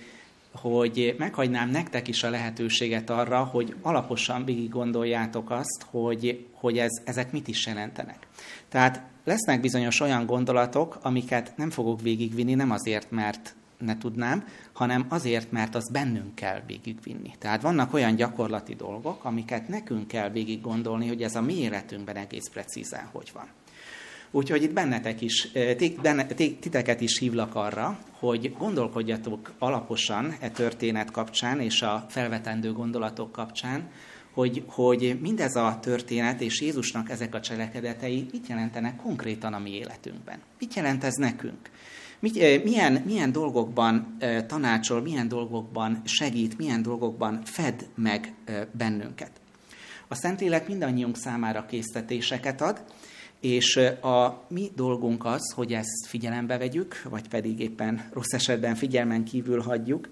[0.61, 6.91] hogy meghagynám nektek is a lehetőséget arra, hogy alaposan végig gondoljátok azt, hogy, hogy ez,
[7.05, 8.27] ezek mit is jelentenek.
[8.69, 15.07] Tehát lesznek bizonyos olyan gondolatok, amiket nem fogok végigvinni, nem azért, mert ne tudnám, hanem
[15.09, 17.35] azért, mert az bennünk kell végigvinni.
[17.39, 22.17] Tehát vannak olyan gyakorlati dolgok, amiket nekünk kell végig gondolni, hogy ez a mi életünkben
[22.17, 23.49] egész precízen hogy van.
[24.31, 25.49] Úgyhogy itt bennetek is,
[26.61, 33.91] titeket is hívlak arra, hogy gondolkodjatok alaposan e történet kapcsán és a felvetendő gondolatok kapcsán,
[34.33, 39.71] hogy, hogy mindez a történet és Jézusnak ezek a cselekedetei mit jelentenek konkrétan a mi
[39.71, 40.39] életünkben.
[40.59, 41.71] Mit jelent ez nekünk?
[42.65, 48.35] Milyen, milyen dolgokban tanácsol, milyen dolgokban segít, milyen dolgokban fed meg
[48.73, 49.31] bennünket.
[50.09, 52.85] A Szentlélek mindannyiunk számára késztetéseket ad,
[53.41, 59.25] és a mi dolgunk az, hogy ezt figyelembe vegyük, vagy pedig éppen rossz esetben figyelmen
[59.25, 60.09] kívül hagyjuk,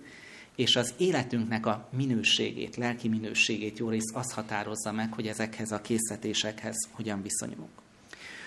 [0.57, 5.81] és az életünknek a minőségét, lelki minőségét jó rész az határozza meg, hogy ezekhez a
[5.81, 7.83] készítésekhez hogyan viszonyulunk.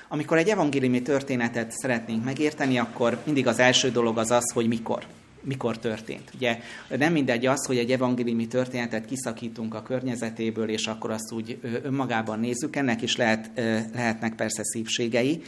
[0.08, 5.06] Amikor egy evangéliumi történetet szeretnénk megérteni, akkor mindig az első dolog az az, hogy mikor.
[5.42, 6.32] Mikor történt.
[6.36, 11.60] Ugye nem mindegy az, hogy egy evangéliumi történetet kiszakítunk a környezetéből, és akkor azt úgy
[11.84, 12.76] önmagában nézzük.
[12.76, 13.52] Ennek is lehet,
[13.94, 15.42] lehetnek persze szívségei,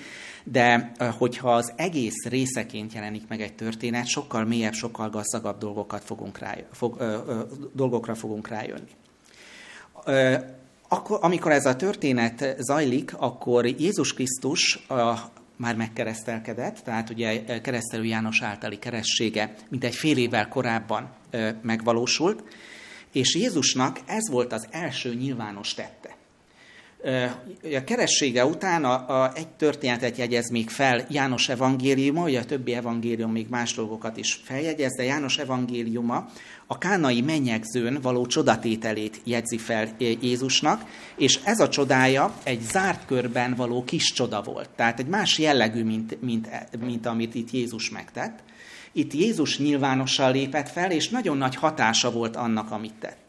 [0.43, 6.37] de hogyha az egész részeként jelenik meg egy történet, sokkal mélyebb, sokkal gazdagabb dolgokat fogunk
[6.37, 6.97] rájön, fog,
[7.73, 8.91] dolgokra fogunk rájönni.
[10.87, 15.13] Akkor, amikor ez a történet zajlik, akkor Jézus Krisztus a
[15.59, 21.09] már megkeresztelkedett, tehát ugye keresztelő János általi keressége mint egy fél évvel korábban
[21.61, 22.43] megvalósult,
[23.11, 26.18] és Jézusnak ez volt az első nyilvános tette.
[27.75, 32.73] A keressége után a, a, egy történetet jegyez még fel János evangéliuma, ugye a többi
[32.73, 36.29] evangélium még más dolgokat is feljegyez, de János evangéliuma
[36.67, 40.83] a kánai mennyegzőn való csodatételét jegyzi fel Jézusnak,
[41.17, 44.69] és ez a csodája egy zárt körben való kis csoda volt.
[44.75, 48.39] Tehát egy más jellegű, mint, mint, mint amit itt Jézus megtett.
[48.91, 53.28] Itt Jézus nyilvánosan lépett fel, és nagyon nagy hatása volt annak, amit tett.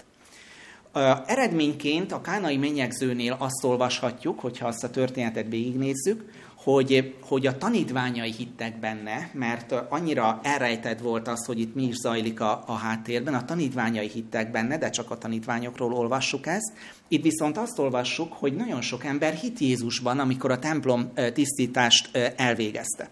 [1.27, 6.25] Eredményként a kánai mennyegzőnél azt olvashatjuk, hogyha azt a történetet végignézzük,
[6.55, 11.95] hogy, hogy a tanítványai hittek benne, mert annyira elrejtett volt az, hogy itt mi is
[11.95, 16.73] zajlik a, a háttérben, a tanítványai hittek benne, de csak a tanítványokról olvassuk ezt.
[17.09, 23.09] Itt viszont azt olvassuk, hogy nagyon sok ember hit Jézusban, amikor a templom tisztítást elvégezte.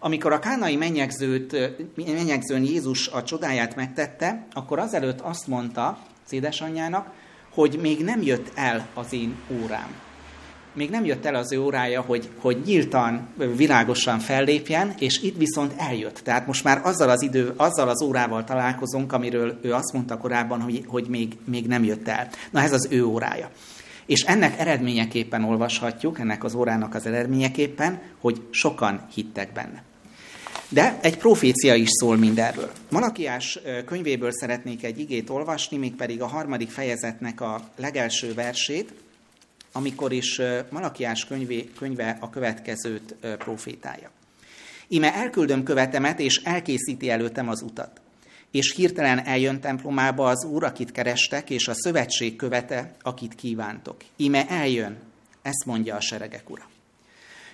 [0.00, 1.56] Amikor a kánai mennyegzőt,
[1.94, 5.98] mennyegzőn Jézus a csodáját megtette, akkor azelőtt azt mondta,
[6.32, 7.10] az édesanyjának,
[7.54, 9.88] hogy még nem jött el az én órám.
[10.74, 15.72] Még nem jött el az ő órája, hogy, hogy nyíltan, világosan fellépjen, és itt viszont
[15.76, 16.20] eljött.
[16.24, 20.60] Tehát most már azzal az, idő, azzal az órával találkozunk, amiről ő azt mondta korábban,
[20.60, 22.28] hogy, hogy még, még nem jött el.
[22.50, 23.50] Na ez az ő órája.
[24.06, 29.82] És ennek eredményeképpen olvashatjuk, ennek az órának az eredményeképpen, hogy sokan hittek benne.
[30.72, 32.72] De egy profécia is szól mindenről.
[32.90, 38.92] Malakiás könyvéből szeretnék egy igét olvasni, mégpedig a harmadik fejezetnek a legelső versét,
[39.72, 44.10] amikor is Malakiás könyvé, könyve a következőt profétálja.
[44.88, 48.00] Ime elküldöm követemet, és elkészíti előttem az utat.
[48.50, 53.96] És hirtelen eljön templomába az Úr, akit kerestek, és a szövetség követe, akit kívántok.
[54.16, 54.96] Ime eljön,
[55.42, 56.70] ezt mondja a seregek ura.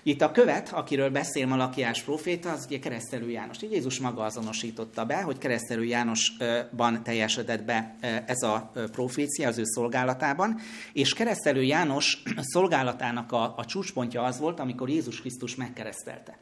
[0.03, 3.63] Itt a követ, akiről beszél Malakiás proféta, az ugye keresztelő János.
[3.63, 9.65] Így Jézus maga azonosította be, hogy keresztelő Jánosban teljesedett be ez a profécia az ő
[9.65, 10.61] szolgálatában,
[10.93, 16.39] és keresztelő János szolgálatának a, a csúcspontja az volt, amikor Jézus Krisztus megkeresztelte.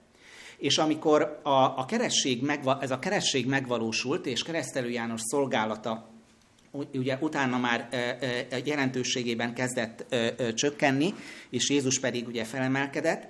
[0.59, 6.16] És amikor a, a keresség megva, ez a keresség megvalósult, és keresztelő János szolgálata
[6.95, 7.89] ugye utána már
[8.65, 10.15] jelentőségében kezdett
[10.55, 11.15] csökkenni,
[11.51, 13.29] és Jézus pedig ugye felemelkedett,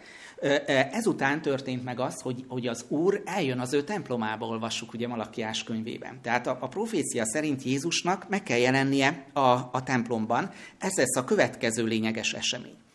[0.92, 5.64] Ezután történt meg az, hogy, hogy az Úr eljön az ő templomába, olvassuk ugye Malakiás
[5.64, 6.20] könyvében.
[6.22, 10.50] Tehát a, a profécia szerint Jézusnak meg kell jelennie a, a templomban.
[10.78, 12.85] Ez lesz a következő lényeges esemény.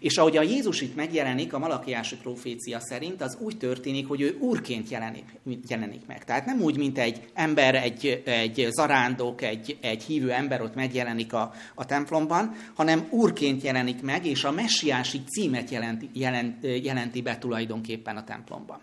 [0.00, 4.36] És ahogy a Jézus itt megjelenik, a malakiási profécia szerint, az úgy történik, hogy ő
[4.40, 5.24] úrként jelenik,
[5.68, 6.24] jelenik meg.
[6.24, 11.32] Tehát nem úgy, mint egy ember, egy, egy zarándok, egy, egy hívő ember ott megjelenik
[11.32, 17.38] a, a templomban, hanem úrként jelenik meg, és a messiási címet jelenti, jelent, jelenti be
[17.38, 18.80] tulajdonképpen a templomban.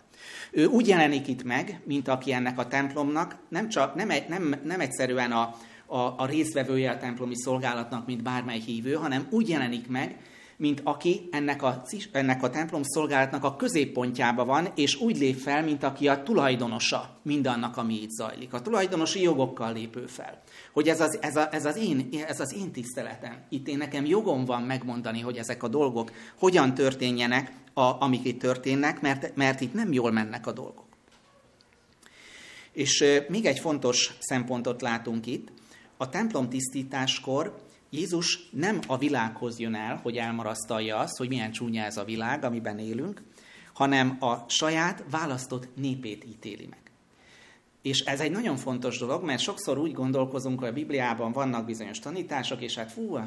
[0.50, 4.80] Ő úgy jelenik itt meg, mint aki ennek a templomnak nem, csak, nem, nem, nem
[4.80, 5.54] egyszerűen a,
[5.86, 10.16] a, a részvevője a templomi szolgálatnak, mint bármely hívő, hanem úgy jelenik meg,
[10.58, 15.62] mint aki ennek a, ennek a templom szolgálatnak a középpontjába van, és úgy lép fel,
[15.62, 18.52] mint aki a tulajdonosa mindannak, ami itt zajlik.
[18.52, 20.42] A tulajdonosi jogokkal lépő fel.
[20.72, 23.44] Hogy ez az, ez, a, ez, az én, ez az én tiszteletem.
[23.48, 28.40] Itt én nekem jogom van megmondani, hogy ezek a dolgok hogyan történjenek, a, amik itt
[28.40, 30.86] történnek, mert, mert itt nem jól mennek a dolgok.
[32.72, 35.48] És még egy fontos szempontot látunk itt.
[35.96, 41.84] A templom tisztításkor Jézus nem a világhoz jön el, hogy elmarasztalja azt, hogy milyen csúnya
[41.84, 43.22] ez a világ, amiben élünk,
[43.74, 46.87] hanem a saját választott népét ítéli meg.
[47.82, 51.98] És ez egy nagyon fontos dolog, mert sokszor úgy gondolkozunk, hogy a Bibliában vannak bizonyos
[51.98, 53.26] tanítások, és hát fú, a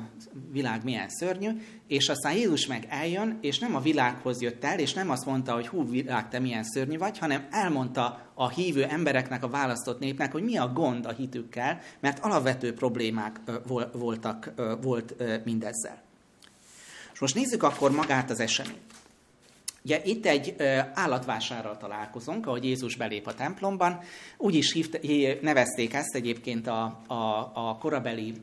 [0.51, 1.49] világ milyen szörnyű,
[1.87, 5.53] és aztán Jézus meg eljön, és nem a világhoz jött el, és nem azt mondta,
[5.53, 10.31] hogy hú, világ, te milyen szörnyű vagy, hanem elmondta a hívő embereknek, a választott népnek,
[10.31, 13.39] hogy mi a gond a hitükkel, mert alapvető problémák
[13.91, 16.01] voltak, volt mindezzel.
[17.13, 19.00] És most nézzük akkor magát az eseményt.
[19.83, 20.55] Ugye itt egy
[20.93, 23.99] állatvásárral találkozunk, ahogy Jézus belép a templomban.
[24.37, 24.97] Úgy is hívta,
[25.41, 28.33] nevezték ezt egyébként a, a, a korabeli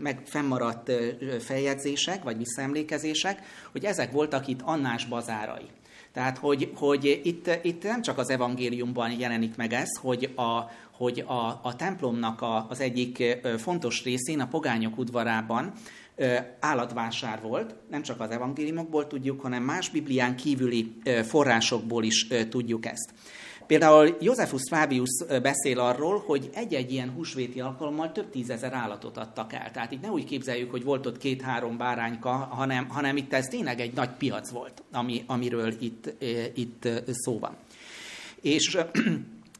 [0.00, 0.92] meg fennmaradt
[1.40, 3.42] feljegyzések, vagy visszaemlékezések,
[3.72, 5.66] hogy ezek voltak itt Annás bazárai.
[6.12, 11.24] Tehát, hogy, hogy itt, itt nem csak az evangéliumban jelenik meg ez, hogy a, hogy
[11.26, 13.22] a, a templomnak a, az egyik
[13.58, 15.72] fontos részén, a pogányok udvarában
[16.60, 20.92] állatvásár volt, nem csak az evangéliumokból tudjuk, hanem más Biblián kívüli
[21.24, 23.10] forrásokból is tudjuk ezt.
[23.66, 25.10] Például Josephus Fabius
[25.42, 29.70] beszél arról, hogy egy-egy ilyen húsvéti alkalommal több tízezer állatot adtak el.
[29.70, 33.80] Tehát itt ne úgy képzeljük, hogy volt ott két-három bárányka, hanem, hanem itt ez tényleg
[33.80, 36.14] egy nagy piac volt, ami, amiről itt,
[36.54, 37.56] itt szó van.
[38.40, 38.78] És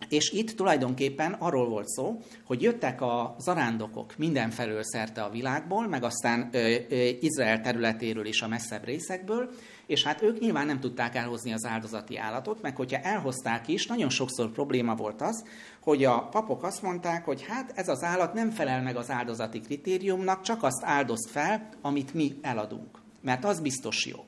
[0.09, 6.05] és itt tulajdonképpen arról volt szó, hogy jöttek a zarándokok mindenfelől szerte a világból, meg
[6.05, 9.51] aztán ö, ö, Izrael területéről is a messzebb részekből,
[9.87, 14.11] és hát ők nyilván nem tudták elhozni az áldozati állatot, meg hogyha elhozták is, nagyon
[14.11, 15.45] sokszor probléma volt az,
[15.81, 19.61] hogy a papok azt mondták, hogy hát ez az állat nem felel meg az áldozati
[19.61, 24.25] kritériumnak, csak azt áldozt fel, amit mi eladunk, mert az biztos jó.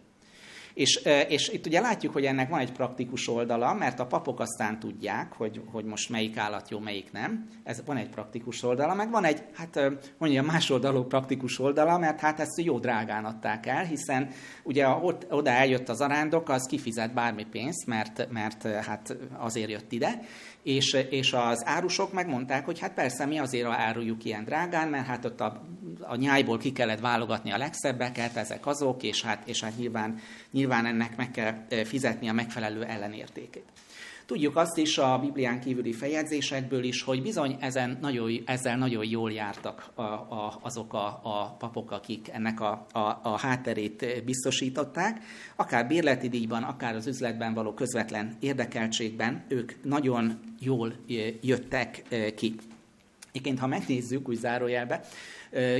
[0.76, 4.78] És, és itt ugye látjuk, hogy ennek van egy praktikus oldala, mert a papok aztán
[4.78, 7.48] tudják, hogy, hogy most melyik állat jó, melyik nem.
[7.64, 9.80] Ez van egy praktikus oldala, meg van egy, hát
[10.18, 14.30] mondja, más oldalú praktikus oldala, mert hát ezt jó drágán adták el, hiszen
[14.62, 19.92] ugye ott, oda eljött az arándok, az kifizet bármi pénzt, mert, mert hát azért jött
[19.92, 20.20] ide,
[20.66, 25.24] és, és az árusok megmondták, hogy hát persze mi azért áruljuk ilyen drágán, mert hát
[25.24, 25.62] ott a,
[26.00, 30.18] a nyájból ki kellett válogatni a legszebbeket, ezek azok, és hát, és hát nyilván,
[30.50, 33.64] nyilván ennek meg kell fizetni a megfelelő ellenértékét.
[34.26, 39.32] Tudjuk azt is a Biblián kívüli feljegyzésekből is, hogy bizony ezen nagyon, ezzel nagyon jól
[39.32, 45.20] jártak a, a, azok a, a papok, akik ennek a, a, a hátterét biztosították.
[45.56, 50.92] Akár bérleti díjban, akár az üzletben való közvetlen érdekeltségben ők nagyon jól
[51.40, 52.02] jöttek
[52.36, 52.54] ki.
[53.28, 55.04] Egyébként, ha megnézzük úgy zárójelbe,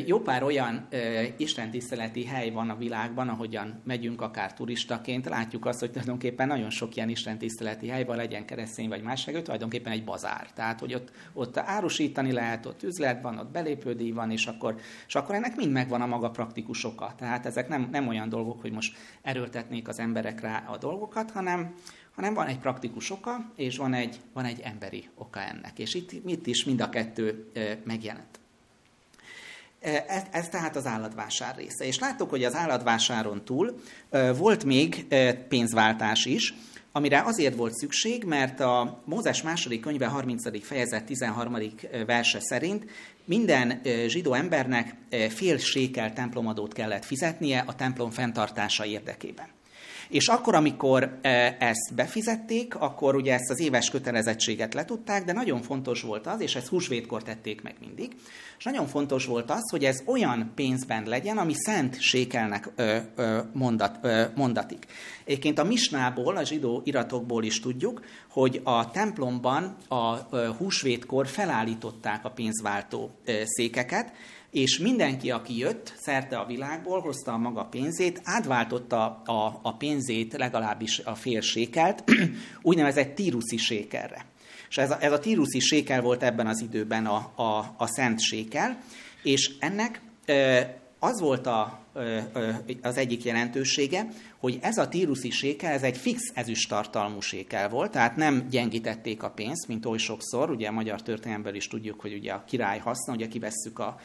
[0.06, 0.88] jó pár olyan
[1.36, 6.96] istentiszteleti hely van a világban, ahogyan megyünk akár turistaként, látjuk azt, hogy tulajdonképpen nagyon sok
[6.96, 10.52] ilyen istentiszteleti hely van, legyen keresztény vagy más segő, tulajdonképpen egy bazár.
[10.52, 15.14] Tehát, hogy ott, ott árusítani lehet, ott üzlet van, ott belépődíj van, és akkor, és
[15.14, 17.14] akkor ennek mind megvan a maga praktikus oka.
[17.18, 21.74] Tehát ezek nem, nem olyan dolgok, hogy most erőltetnék az emberek rá a dolgokat, hanem,
[22.14, 25.78] hanem van egy praktikus oka, és van egy, van egy emberi oka ennek.
[25.78, 27.50] És itt, itt is mind a kettő
[27.84, 28.36] megjelent.
[29.87, 31.84] Ez, ez tehát az állatvásár része.
[31.84, 33.80] És láttuk, hogy az állatvásáron túl
[34.37, 35.07] volt még
[35.49, 36.55] pénzváltás is,
[36.93, 40.64] amire azért volt szükség, mert a Mózes második könyve 30.
[40.66, 41.57] fejezet 13.
[42.07, 42.84] verse szerint
[43.24, 44.95] minden zsidó embernek
[45.28, 49.55] fél sékel templomadót kellett fizetnie a templom fenntartása érdekében.
[50.09, 55.62] És akkor, amikor e, ezt befizették, akkor ugye ezt az éves kötelezettséget letudták, de nagyon
[55.62, 58.12] fontos volt az, és ezt húsvétkor tették meg mindig,
[58.59, 63.38] és nagyon fontos volt az, hogy ez olyan pénzben legyen, ami szent sékelnek ö, ö,
[63.52, 64.86] mondat, ö, mondatik.
[65.24, 70.16] Egyébként a misnából, a zsidó iratokból is tudjuk, hogy a templomban a
[70.59, 73.11] húsvétkor felállították a pénzváltó
[73.44, 74.12] székeket,
[74.57, 80.32] és mindenki, aki jött szerte a világból, hozta a maga pénzét, átváltotta a, a pénzét,
[80.32, 81.40] legalábbis a fél
[82.62, 84.26] úgynevezett tíruszi sékelre.
[84.68, 88.20] És ez a, ez a tíruszi sékel volt ebben az időben a, a, a szent
[88.20, 88.78] sékel,
[89.22, 90.00] és ennek
[90.99, 91.78] az volt a,
[92.82, 94.07] az egyik jelentősége,
[94.38, 99.30] hogy ez a tíruszi sékel, ez egy fix ezüsttartalmú sékel volt, tehát nem gyengítették a
[99.30, 103.12] pénzt, mint oly sokszor, ugye a magyar történelemből is tudjuk, hogy ugye a király haszna,
[103.12, 104.01] ugye kivesszük a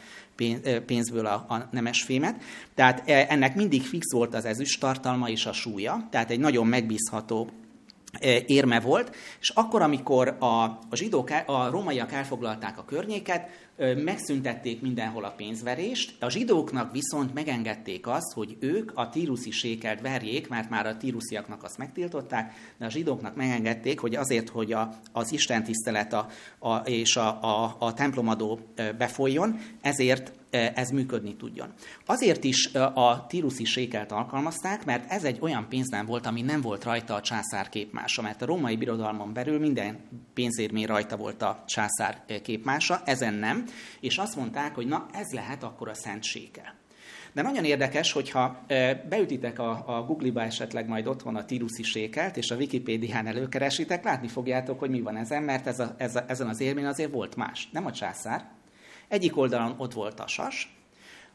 [0.86, 2.42] pénzből a, a nemesfémet,
[2.74, 7.50] tehát ennek mindig fix volt az ezüsttartalma és a súlya, tehát egy nagyon megbízható
[8.46, 13.48] érme volt, és akkor, amikor a, a zsidók, a rómaiak elfoglalták a környéket,
[14.04, 20.48] megszüntették mindenhol a pénzverést, a zsidóknak viszont megengedték azt, hogy ők a tíruszi sékelt verjék,
[20.48, 25.32] mert már a tírusziaknak azt megtiltották, de a zsidóknak megengedték, hogy azért, hogy a, az
[25.32, 28.60] Isten tisztelet a, a, és a, a, a templomadó
[28.98, 31.72] befolyjon, ezért ez működni tudjon.
[32.06, 36.84] Azért is a tíruszi sékelt alkalmazták, mert ez egy olyan pénznem volt, ami nem volt
[36.84, 39.98] rajta a császár képmása, mert a római birodalmon belül minden
[40.34, 43.64] pénzérmény rajta volt a császár képmása, ezen nem,
[44.00, 46.80] és azt mondták, hogy na ez lehet akkor a szent sékel.
[47.32, 48.64] De nagyon érdekes, hogyha
[49.08, 54.28] beütitek a, a Google-ba esetleg majd otthon a tíruszi sékelt, és a Wikipédián előkeresitek, látni
[54.28, 57.36] fogjátok, hogy mi van ezen, mert ez a, ez a, ezen az élmény azért volt
[57.36, 57.68] más.
[57.72, 58.44] Nem a császár,
[59.12, 60.74] egyik oldalon ott volt a sas,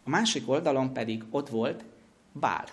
[0.03, 1.83] a másik oldalon pedig ott volt
[2.31, 2.65] Bál.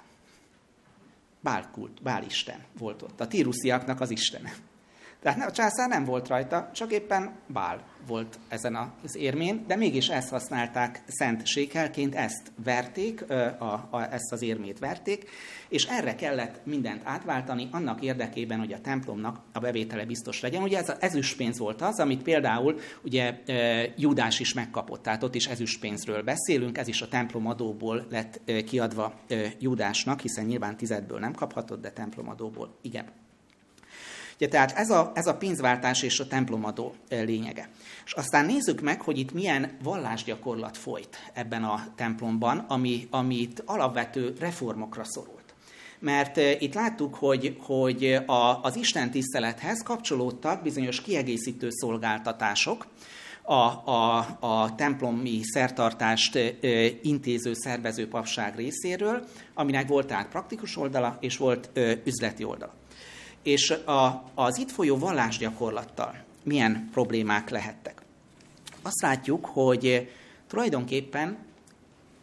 [1.41, 3.21] Bálkult, Bálisten volt ott.
[3.21, 4.53] A tírusziaknak az istene.
[5.25, 10.09] Tehát a császár nem volt rajta, csak éppen Bál volt ezen az érmén, de mégis
[10.09, 15.31] ezt használták szent sékelként, ezt verték, a, a, ezt az érmét verték,
[15.69, 20.63] és erre kellett mindent átváltani, annak érdekében, hogy a templomnak a bevétele biztos legyen.
[20.63, 23.39] Ugye ez az ezüstpénz volt az, amit például ugye
[23.97, 29.15] Júdás is megkapott, tehát ott is ezüstpénzről beszélünk, ez is a templomadóból lett kiadva
[29.59, 33.24] Júdásnak, hiszen nyilván tizedből nem kaphatott, de templomadóból igen.
[34.37, 37.69] Ugye, tehát ez a, ez a pénzváltás és a templomadó lényege.
[38.05, 44.35] És aztán nézzük meg, hogy itt milyen vallásgyakorlat folyt ebben a templomban, ami, amit alapvető
[44.41, 45.55] reformokra szorult.
[45.99, 52.87] Mert itt láttuk, hogy, hogy a, az Isten tisztelethez kapcsolódtak bizonyos kiegészítő szolgáltatások,
[53.47, 56.39] a, a, a templomi szertartást
[57.03, 59.25] intéző, szervező papság részéről,
[59.55, 61.71] aminek volt tehát praktikus oldala, és volt
[62.05, 62.75] üzleti oldala.
[63.45, 68.03] És a, az itt folyó vallásgyakorlattal milyen problémák lehettek?
[68.83, 70.11] Azt látjuk, hogy
[70.47, 71.39] tulajdonképpen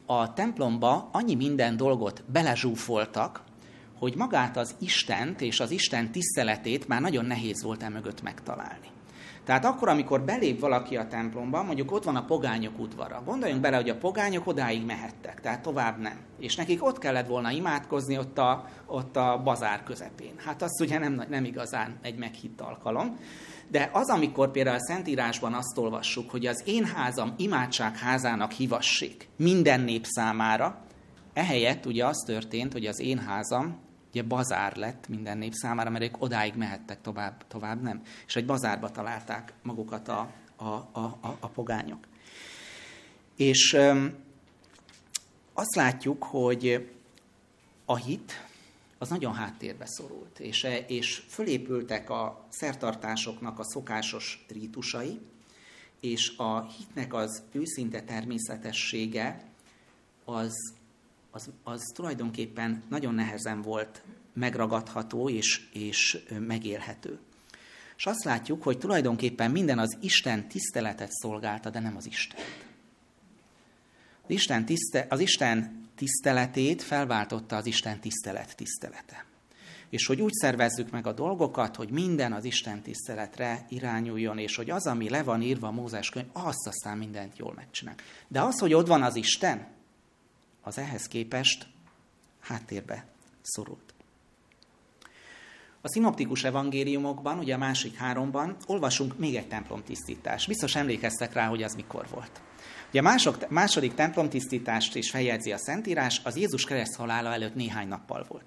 [0.06, 3.42] a templomba annyi minden dolgot belezsúfoltak,
[4.00, 8.88] hogy magát az Istent és az Isten tiszteletét már nagyon nehéz volt emögött megtalálni.
[9.46, 13.22] Tehát akkor, amikor belép valaki a templomba, mondjuk ott van a pogányok udvara.
[13.26, 16.20] Gondoljunk bele, hogy a pogányok odáig mehettek, tehát tovább nem.
[16.40, 20.34] És nekik ott kellett volna imádkozni ott a, ott a bazár közepén.
[20.46, 23.18] Hát az ugye nem, nem igazán egy meghitt alkalom.
[23.68, 29.80] De az, amikor például a Szentírásban azt olvassuk, hogy az én házam imádságházának hivassék minden
[29.80, 30.82] nép számára,
[31.34, 33.80] ehelyett ugye az történt, hogy az én házam
[34.12, 38.02] ugye bazár lett minden nép számára, mert ők odáig mehettek, tovább, tovább nem.
[38.28, 42.08] És egy bazárba találták magukat a, a, a, a, a pogányok.
[43.36, 44.16] És öm,
[45.54, 46.90] azt látjuk, hogy
[47.86, 48.46] a hit
[48.98, 55.20] az nagyon háttérbe szorult, és, és fölépültek a szertartásoknak a szokásos rítusai,
[56.00, 59.44] és a hitnek az őszinte természetessége
[60.26, 60.74] az
[61.32, 64.04] az, az tulajdonképpen nagyon nehezen volt
[64.34, 67.20] megragadható és, és megélhető.
[67.98, 72.40] És azt látjuk, hogy tulajdonképpen minden az Isten tiszteletet szolgálta, de nem az Isten.
[74.24, 79.26] Az Isten, tiszte, az Isten tiszteletét felváltotta az Isten tisztelet tisztelete.
[79.90, 84.70] És hogy úgy szervezzük meg a dolgokat, hogy minden az Isten tiszteletre irányuljon, és hogy
[84.70, 87.96] az, ami le van írva a Mózes könyv, azt aztán mindent jól megcsinál.
[88.28, 89.68] De az, hogy ott van az Isten,
[90.62, 91.68] az ehhez képest
[92.40, 93.06] háttérbe
[93.42, 93.94] szorult.
[95.82, 100.48] A szinoptikus evangéliumokban, ugye a másik háromban olvasunk még egy templomtisztítást.
[100.48, 102.42] Biztos emlékeztek rá, hogy az mikor volt.
[102.90, 107.88] Ugye a mások, második templomtisztítást is feljegyzi a Szentírás, az Jézus kereszt halála előtt néhány
[107.88, 108.44] nappal volt.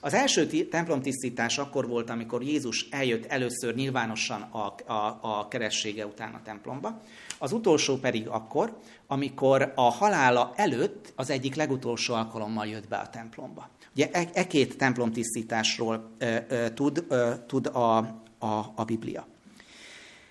[0.00, 6.34] Az első templomtisztítás akkor volt, amikor Jézus eljött először nyilvánosan a, a, a keressége után
[6.34, 7.00] a templomba,
[7.38, 13.08] az utolsó pedig akkor, amikor a halála előtt az egyik legutolsó alkalommal jött be a
[13.08, 13.68] templomba.
[13.94, 17.96] Ugye e, e két templomtisztításról e, e, tud, e, tud a,
[18.38, 19.26] a, a Biblia.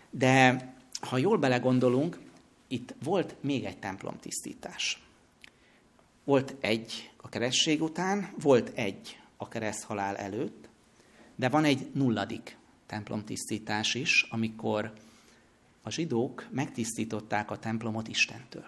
[0.10, 0.66] De
[1.00, 2.20] ha jól belegondolunk,
[2.68, 5.02] itt volt még egy templomtisztítás.
[6.24, 10.70] Volt egy a keresztség után, volt egy a kereszt halál előtt,
[11.36, 14.94] de van egy nulladik templomtisztítás is, amikor
[15.82, 18.66] a zsidók megtisztították a templomot Istentől.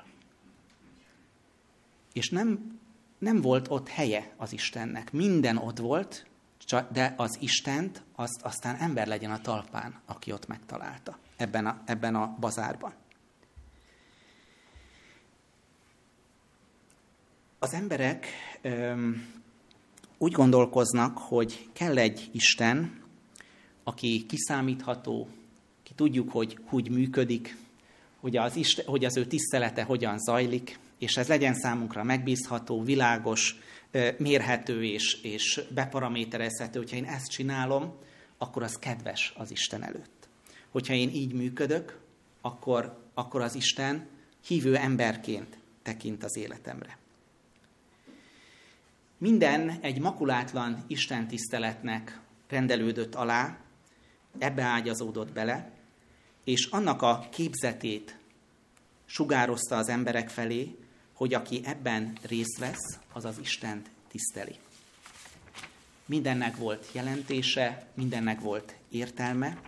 [2.13, 2.79] És nem,
[3.17, 5.11] nem volt ott helye az Istennek.
[5.11, 6.27] Minden ott volt,
[6.91, 12.15] de az Istent azt aztán ember legyen a talpán, aki ott megtalálta ebben a, ebben
[12.15, 12.93] a bazárban.
[17.61, 18.27] Az emberek
[18.61, 19.27] öm,
[20.17, 23.01] úgy gondolkoznak, hogy kell egy Isten,
[23.83, 25.27] aki kiszámítható,
[25.83, 27.57] ki tudjuk, hogy hogy működik,
[28.19, 33.59] hogy az, Isten, hogy az ő tisztelete hogyan zajlik, és ez legyen számunkra megbízható, világos,
[34.17, 36.79] mérhető és, és beparaméterezhető.
[36.79, 37.93] Hogyha én ezt csinálom,
[38.37, 40.27] akkor az kedves az Isten előtt.
[40.69, 41.99] Hogyha én így működök,
[42.41, 44.07] akkor, akkor az Isten
[44.47, 46.97] hívő emberként tekint az életemre.
[49.19, 53.57] Minden egy makulátlan Isten tiszteletnek rendelődött alá,
[54.37, 55.71] ebbe ágyazódott bele,
[56.43, 58.17] és annak a képzetét
[59.05, 60.77] sugározta az emberek felé,
[61.13, 64.55] hogy aki ebben részt vesz, az az Istent tiszteli.
[66.05, 69.61] Mindennek volt jelentése, mindennek volt értelme,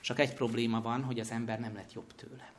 [0.00, 2.55] csak egy probléma van, hogy az ember nem lett jobb tőle.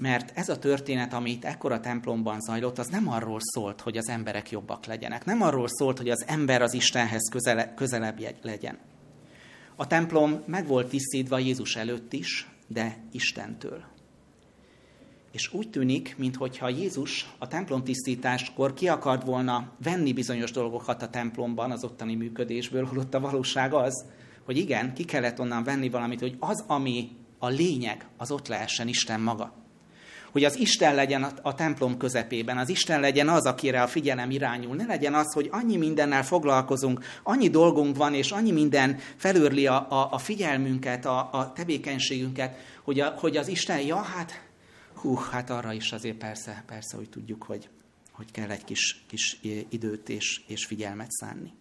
[0.00, 4.50] Mert ez a történet, amit ekkora templomban zajlott, az nem arról szólt, hogy az emberek
[4.50, 5.24] jobbak legyenek.
[5.24, 8.78] Nem arról szólt, hogy az ember az Istenhez közele, közelebb legyen.
[9.76, 13.82] A templom meg volt tisztítva Jézus előtt is, de Istentől.
[15.32, 21.10] És úgy tűnik, mintha Jézus a templom tisztításkor ki akart volna venni bizonyos dolgokat a
[21.10, 24.04] templomban, az ottani működésből, holott a valóság az,
[24.44, 28.88] hogy igen, ki kellett onnan venni valamit, hogy az, ami a lényeg, az ott lehessen
[28.88, 29.58] Isten maga.
[30.30, 34.76] Hogy az Isten legyen a templom közepében, az Isten legyen az, akire a figyelem irányul.
[34.76, 39.90] Ne legyen az, hogy annyi mindennel foglalkozunk, annyi dolgunk van, és annyi minden felőrli a,
[39.90, 44.48] a, a figyelmünket, a, a tevékenységünket, hogy, a, hogy az Isten, ja, hát,
[44.94, 47.68] hú, hát arra is azért persze, persze, hogy tudjuk, hogy,
[48.12, 51.52] hogy kell egy kis, kis időt és, és figyelmet szánni.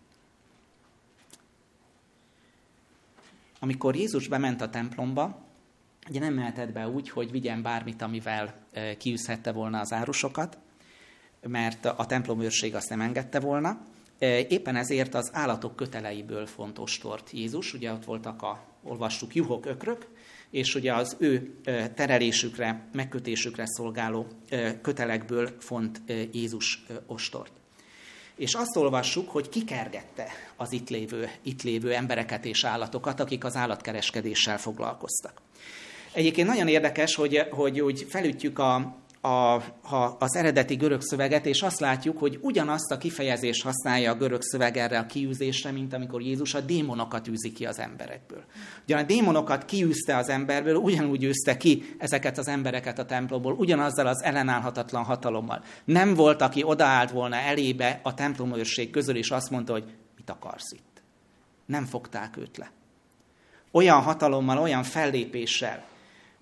[3.59, 5.48] Amikor Jézus bement a templomba,
[6.09, 8.55] ugye nem mehetett be úgy, hogy vigyen bármit, amivel
[8.97, 10.57] kiűzhette volna az árusokat,
[11.41, 13.81] mert a templomőrség azt nem engedte volna.
[14.49, 17.73] Éppen ezért az állatok köteleiből fontos tort Jézus.
[17.73, 20.07] Ugye ott voltak a, olvassuk, juhok, ökrök,
[20.49, 21.55] és ugye az ő
[21.95, 24.27] terelésükre, megkötésükre szolgáló
[24.81, 26.01] kötelekből font
[26.31, 27.51] Jézus ostort.
[28.35, 33.55] És azt olvassuk, hogy kikergette az itt lévő, itt lévő embereket és állatokat, akik az
[33.55, 35.41] állatkereskedéssel foglalkoztak.
[36.13, 41.61] Egyébként nagyon érdekes, hogy, hogy úgy felütjük a, a, a, az eredeti görög szöveget, és
[41.61, 46.21] azt látjuk, hogy ugyanazt a kifejezést használja a görög szöveg erre a kiűzésre, mint amikor
[46.21, 48.43] Jézus a démonokat űzi ki az emberekből.
[48.83, 54.07] Ugyan a démonokat kiűzte az emberből, ugyanúgy űzte ki ezeket az embereket a templomból, ugyanazzal
[54.07, 55.63] az ellenállhatatlan hatalommal.
[55.85, 59.83] Nem volt, aki odaállt volna elébe a templomőrség közül, és azt mondta, hogy
[60.17, 61.01] mit akarsz itt.
[61.65, 62.71] Nem fogták őt le.
[63.71, 65.83] Olyan hatalommal, olyan fellépéssel,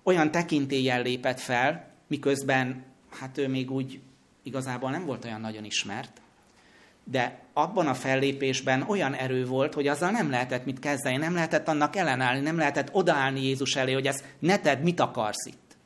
[0.08, 4.00] olyan tekintéllyel lépett fel, miközben hát ő még úgy
[4.42, 6.20] igazából nem volt olyan nagyon ismert,
[7.04, 11.68] de abban a fellépésben olyan erő volt, hogy azzal nem lehetett mit kezdeni, nem lehetett
[11.68, 15.76] annak ellenállni, nem lehetett odaállni Jézus elé, hogy ezt ne tedd, mit akarsz itt.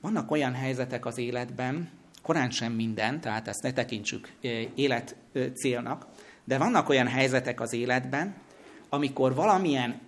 [0.00, 1.90] Vannak olyan helyzetek az életben,
[2.22, 5.16] korán sem minden, tehát ezt ne tekintsük eh, élet
[5.54, 6.06] célnak,
[6.44, 8.34] de vannak olyan helyzetek az életben,
[8.94, 10.00] amikor valamilyen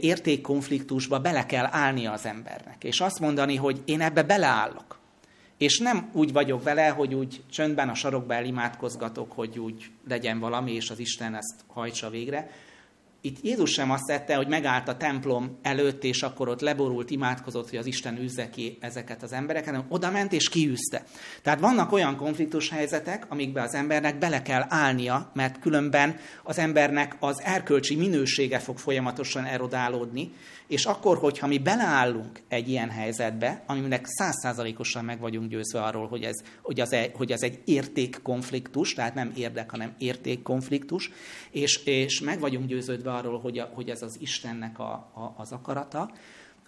[0.00, 4.98] értékkonfliktusba bele kell állni az embernek, és azt mondani, hogy én ebbe beleállok.
[5.58, 10.72] És nem úgy vagyok vele, hogy úgy csöndben a sarokba elimádkozgatok, hogy úgy legyen valami,
[10.72, 12.50] és az Isten ezt hajtsa végre,
[13.20, 17.68] itt Jézus sem azt tette, hogy megállt a templom előtt, és akkor ott leborult, imádkozott,
[17.68, 21.04] hogy az Isten üzze ki ezeket az embereket, hanem oda ment és kiűzte.
[21.42, 27.16] Tehát vannak olyan konfliktus helyzetek, amikbe az embernek bele kell állnia, mert különben az embernek
[27.20, 30.32] az erkölcsi minősége fog folyamatosan erodálódni,
[30.70, 36.22] és akkor, hogyha mi beleállunk egy ilyen helyzetbe, aminek százszázalékosan meg vagyunk győzve arról, hogy
[36.22, 41.10] ez, hogy, az egy, hogy ez egy értékkonfliktus, tehát nem érdek, hanem értékkonfliktus,
[41.50, 45.52] és, és meg vagyunk győződve arról, hogy, a, hogy ez az Istennek a, a, az
[45.52, 46.10] akarata,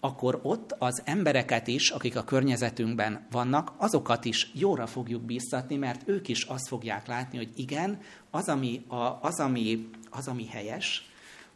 [0.00, 6.08] akkor ott az embereket is, akik a környezetünkben vannak, azokat is jóra fogjuk bíztatni, mert
[6.08, 8.00] ők is azt fogják látni, hogy igen,
[8.30, 11.11] az, ami, a, az, ami, az, ami helyes,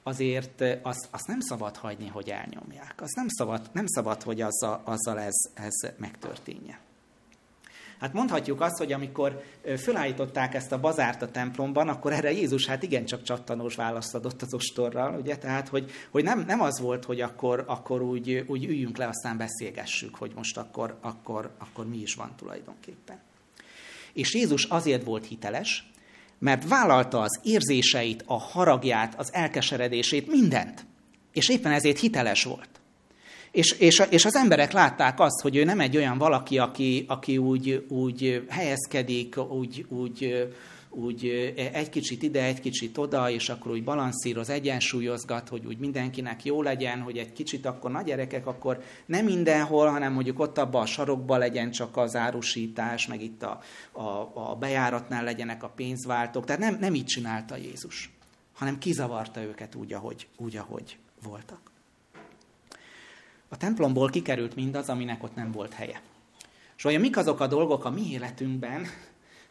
[0.07, 2.95] azért azt, azt nem szabad hagyni, hogy elnyomják.
[2.97, 6.79] Az nem szabad, nem szabad hogy azzal, azzal ez, ez megtörténje.
[7.99, 9.43] Hát mondhatjuk azt, hogy amikor
[9.79, 14.55] fölállították ezt a bazárt a templomban, akkor erre Jézus hát igencsak csattanós választ adott az
[14.55, 15.37] ostorral, ugye?
[15.37, 19.37] Tehát, hogy, hogy nem, nem az volt, hogy akkor, akkor úgy, úgy üljünk le, aztán
[19.37, 23.19] beszélgessük, hogy most akkor, akkor, akkor mi is van tulajdonképpen.
[24.13, 25.91] És Jézus azért volt hiteles,
[26.39, 30.87] mert vállalta az érzéseit, a haragját, az elkeseredését, mindent.
[31.33, 32.69] És éppen ezért hiteles volt.
[33.51, 37.39] És, és, és az emberek látták azt, hogy ő nem egy olyan valaki, aki, aki
[37.39, 40.49] úgy, úgy helyezkedik, úgy, úgy
[40.97, 41.29] úgy
[41.73, 46.63] egy kicsit ide, egy kicsit oda, és akkor úgy balanszíroz, egyensúlyozgat, hogy úgy mindenkinek jó
[46.63, 50.87] legyen, hogy egy kicsit akkor nagy gyerekek, akkor nem mindenhol, hanem mondjuk ott abban a
[50.87, 53.61] sarokban legyen csak az árusítás, meg itt a,
[53.93, 56.45] a, a bejáratnál legyenek a pénzváltók.
[56.45, 58.11] Tehát nem, nem így csinálta Jézus,
[58.53, 61.61] hanem kizavarta őket úgy, ahogy, úgy, ahogy voltak.
[63.49, 66.01] A templomból kikerült mindaz, aminek ott nem volt helye.
[66.77, 68.87] És olyan mik azok a dolgok a mi életünkben,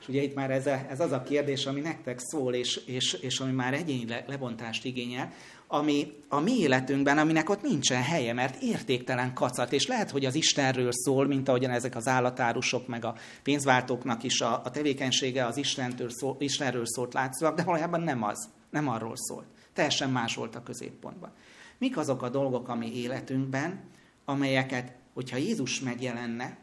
[0.06, 3.14] és ugye itt már ez, a, ez az a kérdés, ami nektek szól, és, és,
[3.14, 5.32] és ami már egyéni le, lebontást igényel,
[5.68, 10.36] ami a mi életünkben, aminek ott nincsen helye, mert értéktelen kacat, és lehet, hogy az
[10.36, 15.58] Istenről szól, mint ahogyan ezek az állatárusok, meg a pénzváltóknak is a, a tevékenysége az
[15.58, 19.46] Istentől szól, Istenről szólt látszólag, de valójában nem az, nem arról szólt.
[19.74, 21.32] Teljesen más volt a középpontban.
[21.78, 23.80] Mik azok a dolgok a mi életünkben,
[24.26, 26.58] amelyeket, hogyha Jézus megjelenne,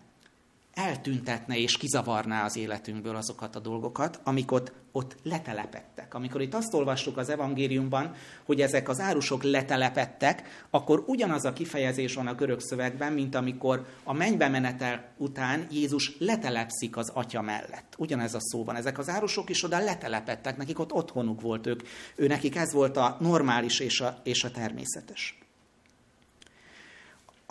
[0.74, 6.14] eltüntetne és kizavarná az életünkből azokat a dolgokat, amik ott, ott letelepettek.
[6.14, 8.14] Amikor itt azt olvastuk az evangéliumban,
[8.44, 13.86] hogy ezek az árusok letelepettek, akkor ugyanaz a kifejezés van a görög szövegben, mint amikor
[14.04, 17.94] a mennybe menetel után Jézus letelepszik az atya mellett.
[17.98, 18.76] Ugyanez a szó van.
[18.76, 21.82] Ezek az árusok is oda letelepettek, nekik ott otthonuk volt ők.
[22.14, 25.41] Ő nekik ez volt a normális és a, és a természetes.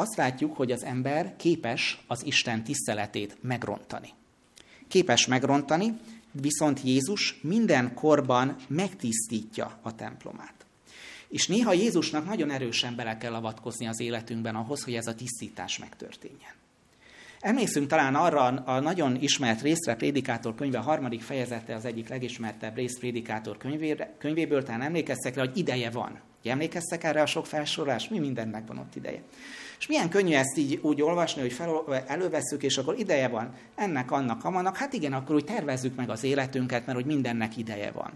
[0.02, 4.10] Azt látjuk, hogy az ember képes az Isten tiszteletét megrontani.
[4.88, 5.99] Képes megrontani,
[6.32, 10.66] viszont Jézus minden korban megtisztítja a templomát.
[11.28, 15.78] És néha Jézusnak nagyon erősen bele kell avatkozni az életünkben ahhoz, hogy ez a tisztítás
[15.80, 16.52] megtörténjen.
[17.39, 22.99] Emlékszünk talán arra a nagyon ismert részre, Prédikátor könyve, harmadik fejezete az egyik legismertebb rész
[22.99, 26.20] Prédikátor könyvére, könyvéből, talán emlékeztek rá, hogy ideje van.
[26.50, 28.08] Emlékeztek erre a sok felsorolás?
[28.08, 29.22] Mi mindennek van ott ideje?
[29.82, 34.12] És milyen könnyű ezt így úgy olvasni, hogy fel, elővesszük, és akkor ideje van ennek,
[34.12, 34.78] annak, amannak.
[34.78, 38.12] Hát igen, akkor úgy tervezzük meg az életünket, mert hogy mindennek ideje van.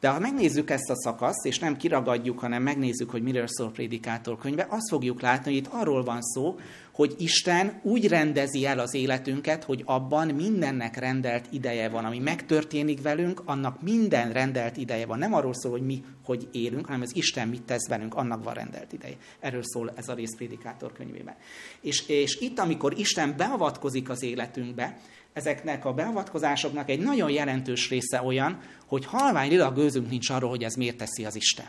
[0.00, 4.38] De ha megnézzük ezt a szakaszt, és nem kiragadjuk, hanem megnézzük, hogy miről szól Prédikátor
[4.38, 6.58] könyve, azt fogjuk látni, hogy itt arról van szó,
[7.00, 12.04] hogy Isten úgy rendezi el az életünket, hogy abban mindennek rendelt ideje van.
[12.04, 15.18] Ami megtörténik velünk, annak minden rendelt ideje van.
[15.18, 18.54] Nem arról szól, hogy mi hogy élünk, hanem az Isten mit tesz velünk, annak van
[18.54, 19.16] rendelt ideje.
[19.40, 21.34] Erről szól ez a rész Prédikátor könyvében.
[21.80, 24.98] És, és itt, amikor Isten beavatkozik az életünkbe,
[25.32, 30.64] ezeknek a beavatkozásoknak egy nagyon jelentős része olyan, hogy halvány lila gőzünk nincs arról, hogy
[30.64, 31.66] ez miért teszi az Isten.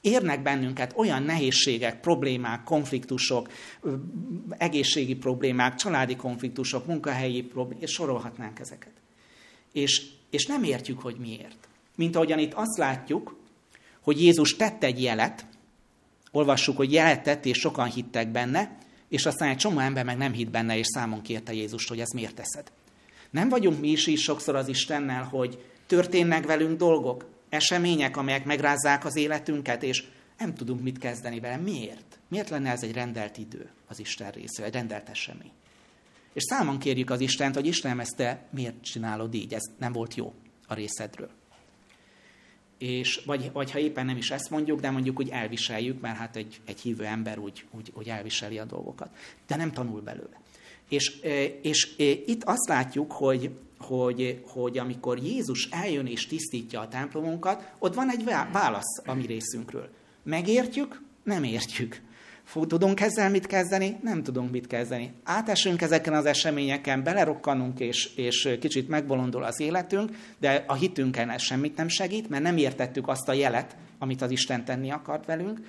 [0.00, 3.52] Érnek bennünket olyan nehézségek, problémák, konfliktusok,
[4.48, 8.92] egészségi problémák, családi konfliktusok, munkahelyi problémák, és sorolhatnánk ezeket.
[9.72, 11.68] És, és nem értjük, hogy miért.
[11.96, 13.36] Mint ahogyan itt azt látjuk,
[14.00, 15.46] hogy Jézus tett egy jelet,
[16.32, 18.78] olvassuk, hogy jelet tett, és sokan hittek benne,
[19.08, 22.10] és aztán egy csomó ember meg nem hitt benne, és számon kérte Jézust, hogy ez
[22.14, 22.72] miért teszed.
[23.30, 29.04] Nem vagyunk mi is így sokszor az Istennel, hogy történnek velünk dolgok, események, amelyek megrázzák
[29.04, 30.04] az életünket, és
[30.38, 31.56] nem tudunk mit kezdeni vele.
[31.56, 32.18] Miért?
[32.28, 35.50] Miért lenne ez egy rendelt idő az Isten részéről, egy rendelt esemény?
[36.32, 39.54] És számon kérjük az Istent, hogy Istenem, ezt te miért csinálod így?
[39.54, 40.34] Ez nem volt jó
[40.66, 41.30] a részedről.
[42.78, 46.36] És, vagy, vagy ha éppen nem is ezt mondjuk, de mondjuk úgy elviseljük, mert hát
[46.36, 49.10] egy, egy hívő ember úgy, úgy, úgy elviseli a dolgokat.
[49.46, 50.40] De nem tanul belőle.
[50.88, 51.20] És,
[51.62, 53.50] és, és itt azt látjuk, hogy
[53.80, 59.26] hogy, hogy amikor Jézus eljön és tisztítja a templomunkat, ott van egy válasz a mi
[59.26, 59.88] részünkről.
[60.22, 62.00] Megértjük, nem értjük.
[62.66, 63.96] Tudunk ezzel mit kezdeni?
[64.02, 65.12] Nem tudunk mit kezdeni.
[65.24, 71.42] Átesünk ezeken az eseményeken, belerokkanunk, és, és kicsit megbolondul az életünk, de a hitünken ez
[71.42, 75.60] semmit nem segít, mert nem értettük azt a jelet, amit az Isten tenni akart velünk,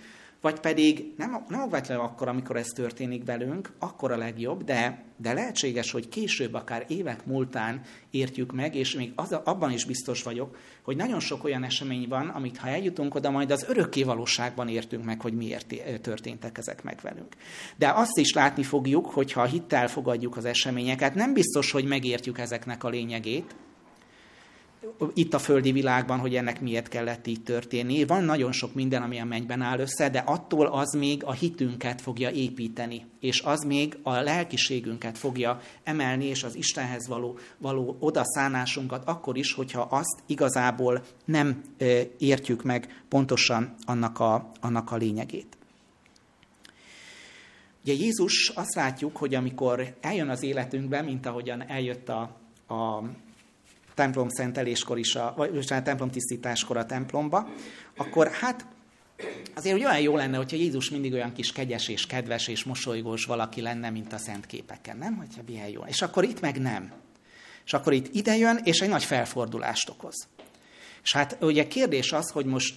[0.41, 5.33] vagy pedig nem, nem okvetlenül akkor, amikor ez történik velünk, akkor a legjobb, de, de
[5.33, 10.57] lehetséges, hogy később, akár évek múltán értjük meg, és még az, abban is biztos vagyok,
[10.81, 15.03] hogy nagyon sok olyan esemény van, amit ha eljutunk oda, majd az örökké valóságban értünk
[15.03, 17.35] meg, hogy miért történtek ezek meg velünk.
[17.75, 22.39] De azt is látni fogjuk, hogy ha hittel fogadjuk az eseményeket, nem biztos, hogy megértjük
[22.39, 23.55] ezeknek a lényegét,
[25.13, 28.05] itt a földi világban, hogy ennek miért kellett így történni.
[28.05, 32.01] Van nagyon sok minden, ami a mennyben áll össze, de attól az még a hitünket
[32.01, 39.07] fogja építeni, és az még a lelkiségünket fogja emelni, és az Istenhez való, való odaszánásunkat
[39.07, 41.61] akkor is, hogyha azt igazából nem
[42.17, 45.57] értjük meg pontosan annak a, annak a lényegét.
[47.83, 52.21] Ugye Jézus azt látjuk, hogy amikor eljön az életünkbe, mint ahogyan eljött a,
[52.67, 53.03] a
[53.99, 57.49] templom szenteléskor is, a, vagy a templom tisztításkor a templomba,
[57.97, 58.65] akkor hát
[59.55, 63.25] azért hogy olyan jó lenne, hogyha Jézus mindig olyan kis kegyes és kedves és mosolygós
[63.25, 65.15] valaki lenne, mint a szent képeken, nem?
[65.15, 65.81] Hogyha milyen jó.
[65.87, 66.91] És akkor itt meg nem.
[67.65, 70.27] És akkor itt idejön, és egy nagy felfordulást okoz.
[71.03, 72.75] És hát ugye kérdés az, hogy most,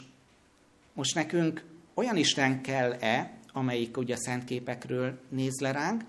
[0.95, 1.65] most nekünk
[1.95, 6.05] olyan Isten kell-e, amelyik ugye a szent képekről néz le ránk,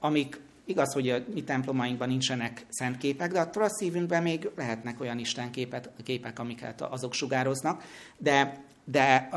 [0.00, 5.00] amik Igaz, hogy a mi templomainkban nincsenek szent képek, de attól a szívünkben még lehetnek
[5.00, 7.82] olyan istenképek, képek, amiket azok sugároznak,
[8.18, 9.28] de de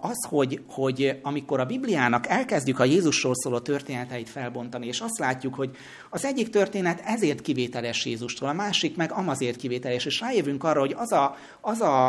[0.00, 5.54] az, hogy, hogy amikor a Bibliának elkezdjük a Jézusról szóló történeteit felbontani, és azt látjuk,
[5.54, 5.76] hogy
[6.10, 10.94] az egyik történet ezért kivételes Jézustól, a másik meg amazért kivételes, és rájövünk arra, hogy
[10.98, 12.06] az a, az a,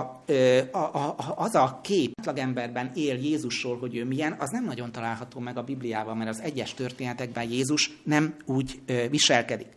[0.71, 5.39] a, a, az a kép emberben él Jézusról, hogy ő milyen, az nem nagyon található
[5.39, 9.67] meg a Bibliában, mert az egyes történetekben Jézus nem úgy viselkedik.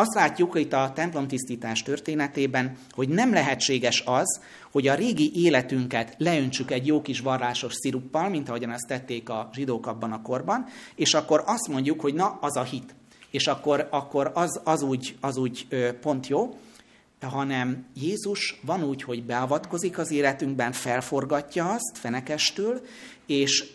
[0.00, 4.40] Azt látjuk itt a templomtisztítás történetében, hogy nem lehetséges az,
[4.70, 9.50] hogy a régi életünket leöntsük egy jó kis varrásos sziruppal, mint ahogyan ezt tették a
[9.52, 12.94] zsidók abban a korban, és akkor azt mondjuk, hogy na, az a hit.
[13.30, 15.66] És akkor, akkor az, az, úgy, az úgy
[16.00, 16.58] pont jó,
[17.20, 22.80] hanem Jézus van úgy, hogy beavatkozik az életünkben, felforgatja azt fenekestül,
[23.26, 23.72] és,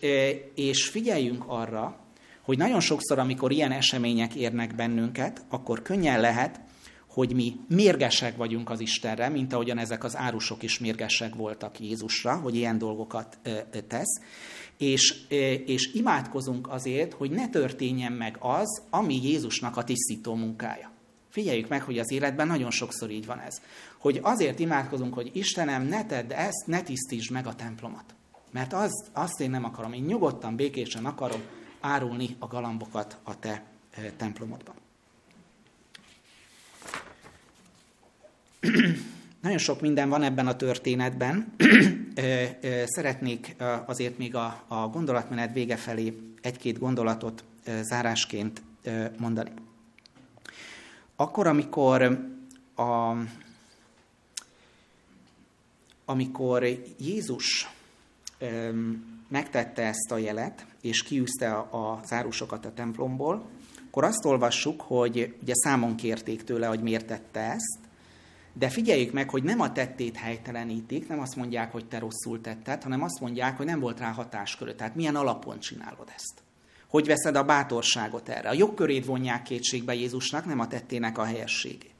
[0.54, 2.05] és figyeljünk arra,
[2.46, 6.60] hogy nagyon sokszor, amikor ilyen események érnek bennünket, akkor könnyen lehet,
[7.06, 12.36] hogy mi mérgesek vagyunk az Istenre, mint ahogyan ezek az árusok is mérgesek voltak Jézusra,
[12.36, 13.38] hogy ilyen dolgokat
[13.88, 14.20] tesz,
[14.78, 15.26] és,
[15.66, 20.90] és imádkozunk azért, hogy ne történjen meg az, ami Jézusnak a tisztító munkája.
[21.28, 23.60] Figyeljük meg, hogy az életben nagyon sokszor így van ez.
[23.98, 28.14] Hogy azért imádkozunk, hogy Istenem, ne tedd ezt, ne tisztítsd meg a templomat.
[28.52, 29.92] Mert az, azt én nem akarom.
[29.92, 31.40] Én nyugodtan, békésen akarom
[31.80, 33.62] árulni a galambokat a te
[34.16, 34.74] templomodban.
[39.40, 41.54] Nagyon sok minden van ebben a történetben.
[42.96, 43.56] Szeretnék
[43.86, 47.44] azért még a, a gondolatmenet vége felé egy-két gondolatot
[47.80, 48.62] zárásként
[49.18, 49.50] mondani.
[51.16, 52.02] Akkor, amikor
[52.74, 53.16] a,
[56.04, 56.62] amikor
[56.98, 57.68] Jézus
[59.28, 63.48] megtette ezt a jelet, és kiűzte a zárusokat a templomból,
[63.86, 67.78] akkor azt olvassuk, hogy ugye számon kérték tőle, hogy miért tette ezt,
[68.52, 72.82] de figyeljük meg, hogy nem a tettét helytelenítik, nem azt mondják, hogy te rosszul tetted,
[72.82, 74.74] hanem azt mondják, hogy nem volt rá hatáskörő.
[74.74, 76.42] Tehát milyen alapon csinálod ezt?
[76.86, 78.48] Hogy veszed a bátorságot erre?
[78.48, 81.94] A jogkörét vonják kétségbe Jézusnak, nem a tettének a helyességét.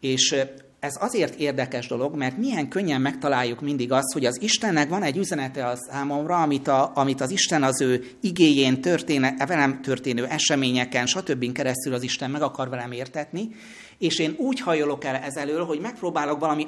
[0.00, 0.36] És
[0.80, 5.16] ez azért érdekes dolog, mert milyen könnyen megtaláljuk mindig azt, hogy az Istennek van egy
[5.16, 11.06] üzenete a számomra, amit, a, amit az Isten az ő igéjén, történe, velem történő eseményeken,
[11.06, 11.52] stb.
[11.52, 13.48] keresztül az Isten meg akar velem értetni,
[13.98, 16.66] és én úgy hajolok el ezelől, hogy megpróbálok valami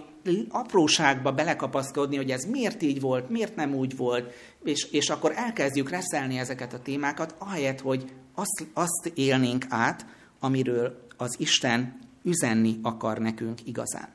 [0.49, 4.33] apróságba belekapaszkodni, hogy ez miért így volt, miért nem úgy volt,
[4.65, 8.05] és, és akkor elkezdjük reszelni ezeket a témákat, ahelyett, hogy
[8.35, 10.07] azt, azt élnénk át,
[10.41, 14.09] amiről az Isten üzenni akar nekünk igazán.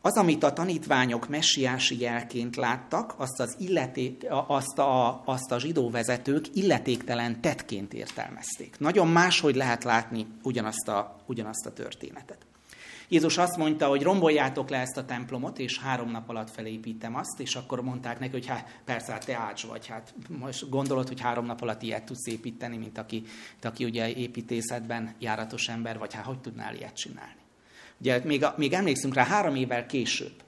[0.00, 5.90] Az, amit a tanítványok messiási jelként láttak, azt, az illeték, azt, a, azt a zsidó
[5.90, 8.78] vezetők illetéktelen tettként értelmezték.
[8.78, 12.46] Nagyon máshogy lehet látni ugyanazt a, ugyanazt a történetet.
[13.08, 17.40] Jézus azt mondta, hogy romboljátok le ezt a templomot, és három nap alatt felépítem azt,
[17.40, 21.20] és akkor mondták neki, hogy hát persze, hát te ács vagy, hát most gondolod, hogy
[21.20, 23.16] három nap alatt ilyet tudsz építeni, mint aki,
[23.50, 27.42] mint aki ugye építészetben járatos ember, vagy hát hogy tudnál ilyet csinálni.
[28.00, 30.42] Ugye még, még emlékszünk rá három évvel később,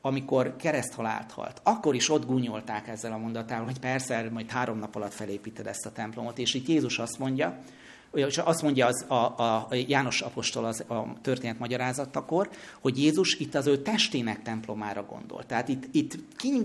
[0.00, 4.94] amikor kereszthalált halt, akkor is ott gúnyolták ezzel a mondatával, hogy persze, majd három nap
[4.94, 6.38] alatt felépíted ezt a templomot.
[6.38, 7.58] És itt Jézus azt mondja,
[8.12, 12.50] és azt mondja az, a, a János apostol az, a történet magyarázatakor,
[12.80, 15.46] hogy Jézus itt az ő testének templomára gondol.
[15.46, 16.18] Tehát itt, itt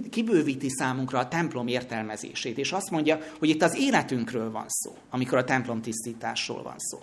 [0.09, 5.37] kibővíti számunkra a templom értelmezését, és azt mondja, hogy itt az életünkről van szó, amikor
[5.37, 6.99] a templom tisztításról van szó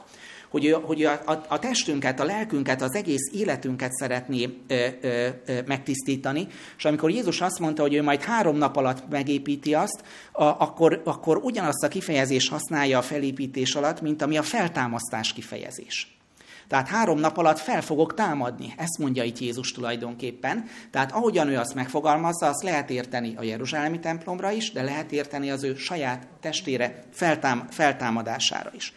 [0.53, 5.59] hogy, hogy a, a, a testünket, a lelkünket, az egész életünket szeretné ö, ö, ö,
[5.67, 6.47] megtisztítani,
[6.77, 11.03] és amikor Jézus azt mondta, hogy ő majd három nap alatt megépíti azt, a, akkor,
[11.05, 16.17] akkor ugyanazt a kifejezés használja a felépítés alatt, mint ami a feltámasztás kifejezés.
[16.73, 18.75] Tehát három nap alatt fel fogok támadni.
[18.77, 20.65] Ezt mondja itt Jézus tulajdonképpen.
[20.91, 25.51] Tehát ahogyan ő azt megfogalmazza, azt lehet érteni a Jeruzsálemi templomra is, de lehet érteni
[25.51, 28.93] az ő saját testére feltám, feltámadására is.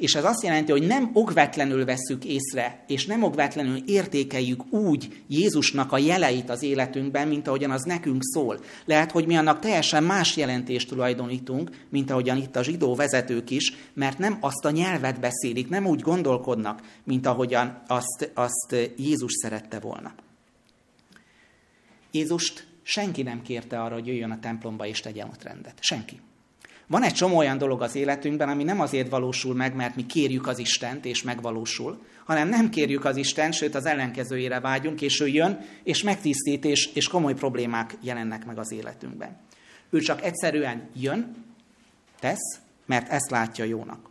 [0.00, 5.92] És ez azt jelenti, hogy nem okvetlenül veszük észre, és nem okvetlenül értékeljük úgy Jézusnak
[5.92, 8.60] a jeleit az életünkben, mint ahogyan az nekünk szól.
[8.84, 13.72] Lehet, hogy mi annak teljesen más jelentést tulajdonítunk, mint ahogyan itt a zsidó vezetők is,
[13.94, 19.80] mert nem azt a nyelvet beszélik, nem úgy gondolkodnak, mint ahogyan azt, azt Jézus szerette
[19.80, 20.14] volna.
[22.10, 25.74] Jézust senki nem kérte arra, hogy jöjjön a templomba és tegyen ott rendet.
[25.80, 26.20] Senki.
[26.90, 30.46] Van egy csomó olyan dolog az életünkben, ami nem azért valósul meg, mert mi kérjük
[30.46, 35.26] az Istent, és megvalósul, hanem nem kérjük az Istent, sőt az ellenkezőjére vágyunk, és ő
[35.26, 39.36] jön, és megtisztít, és, és komoly problémák jelennek meg az életünkben.
[39.90, 41.44] Ő csak egyszerűen jön,
[42.20, 44.08] tesz, mert ezt látja jónak.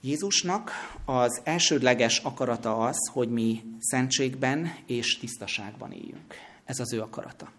[0.00, 0.70] Jézusnak
[1.04, 6.34] az elsődleges akarata az, hogy mi szentségben és tisztaságban éljünk.
[6.64, 7.50] Ez az ő akarata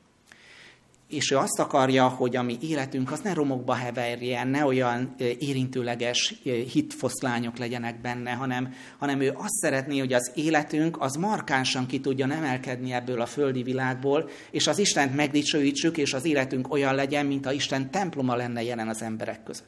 [1.08, 6.34] és ő azt akarja, hogy a mi életünk az ne romokba heverjen, ne olyan érintőleges
[6.72, 12.32] hitfoszlányok legyenek benne, hanem, hanem ő azt szeretné, hogy az életünk az markánsan ki tudjon
[12.32, 17.46] emelkedni ebből a földi világból, és az Istent megdicsőítsük, és az életünk olyan legyen, mint
[17.46, 19.68] a Isten temploma lenne jelen az emberek között.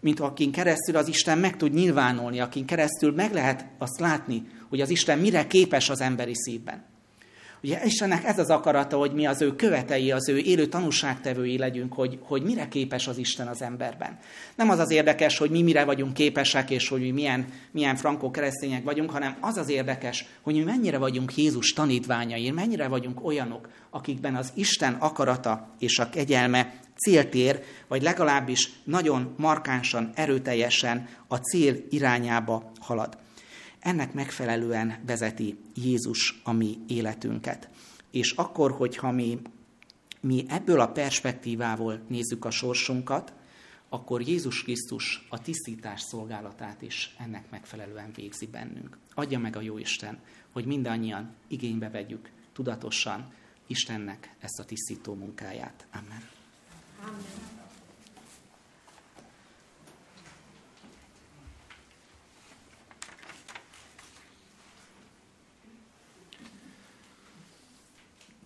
[0.00, 4.80] Mint akin keresztül az Isten meg tud nyilvánulni, akin keresztül meg lehet azt látni, hogy
[4.80, 6.94] az Isten mire képes az emberi szívben.
[7.66, 11.92] Ugye Istennek ez az akarata, hogy mi az ő követei, az ő élő tanúságtevői legyünk,
[11.92, 14.18] hogy, hogy mire képes az Isten az emberben.
[14.56, 18.30] Nem az az érdekes, hogy mi mire vagyunk képesek, és hogy mi milyen, milyen frankó
[18.30, 23.68] keresztények vagyunk, hanem az az érdekes, hogy mi mennyire vagyunk Jézus tanítványai, mennyire vagyunk olyanok,
[23.90, 31.76] akikben az Isten akarata és a kegyelme céltér, vagy legalábbis nagyon markánsan, erőteljesen a cél
[31.90, 33.24] irányába halad.
[33.86, 37.68] Ennek megfelelően vezeti Jézus a mi életünket.
[38.10, 39.38] És akkor, hogyha mi,
[40.20, 43.32] mi ebből a perspektívából nézzük a sorsunkat,
[43.88, 48.98] akkor Jézus Krisztus a tisztítás szolgálatát is ennek megfelelően végzi bennünk.
[49.14, 50.18] Adja meg a jó Isten,
[50.52, 53.32] hogy mindannyian igénybe vegyük tudatosan
[53.66, 55.86] Istennek ezt a tisztító munkáját.
[55.92, 56.22] Amen.
[57.02, 57.55] Amen.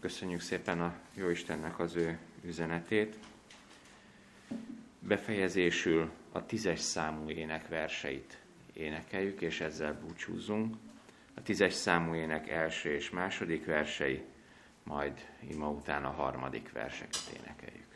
[0.01, 3.18] Köszönjük szépen a Jóistennek az ő üzenetét.
[4.98, 8.38] Befejezésül a tízes számú ének verseit
[8.72, 10.76] énekeljük, és ezzel búcsúzzunk.
[11.34, 14.24] A tízes számú ének első és második versei,
[14.82, 17.89] majd ima után a harmadik verseket énekeljük.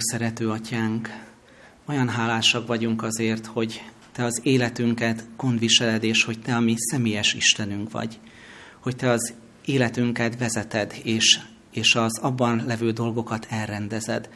[0.00, 1.08] Istenünk, szerető atyánk,
[1.86, 3.82] olyan hálásak vagyunk azért, hogy
[4.12, 8.18] Te az életünket gondviseled, és hogy Te a mi személyes Istenünk vagy.
[8.80, 9.34] Hogy Te az
[9.64, 11.40] életünket vezeted, és,
[11.72, 14.28] és az abban levő dolgokat elrendezed.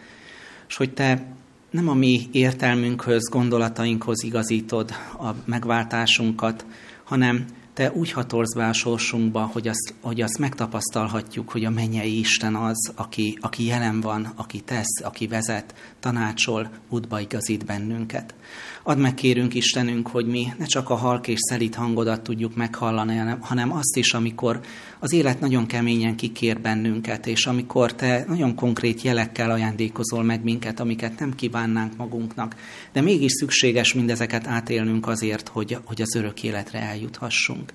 [0.69, 1.27] És hogy Te
[1.71, 6.67] nem a mi értelmünkhöz, gondolatainkhoz igazítod a megváltásunkat,
[7.05, 7.45] hanem
[7.75, 12.55] te úgy hatolsz be a sorsunkba, hogy azt, hogy azt megtapasztalhatjuk, hogy a mennyei Isten
[12.55, 18.35] az, aki, aki jelen van, aki tesz, aki vezet, tanácsol, útba igazít bennünket.
[18.83, 23.37] Add meg kérünk Istenünk, hogy mi ne csak a halk és szelít hangodat tudjuk meghallani,
[23.41, 24.61] hanem azt is, amikor
[25.05, 30.81] az élet nagyon keményen kikér bennünket, és amikor te nagyon konkrét jelekkel ajándékozol meg minket,
[30.81, 32.57] amiket nem kívánnánk magunknak,
[32.93, 37.73] de mégis szükséges mindezeket átélnünk azért, hogy, hogy az örök életre eljuthassunk.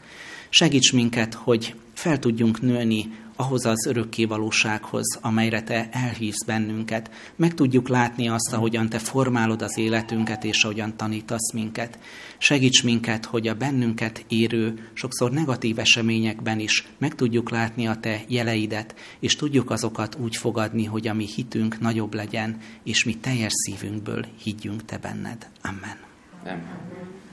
[0.49, 3.05] Segíts minket, hogy fel tudjunk nőni
[3.39, 7.11] ahhoz az örökké valósághoz, amelyre Te elhívsz bennünket.
[7.35, 11.99] Meg tudjuk látni azt, ahogyan Te formálod az életünket, és ahogyan tanítasz minket.
[12.37, 18.21] Segíts minket, hogy a bennünket érő, sokszor negatív eseményekben is meg tudjuk látni a Te
[18.27, 23.53] jeleidet, és tudjuk azokat úgy fogadni, hogy a mi hitünk nagyobb legyen, és mi teljes
[23.53, 25.49] szívünkből higgyünk Te benned.
[25.61, 25.97] Amen.
[26.43, 27.28] Amen.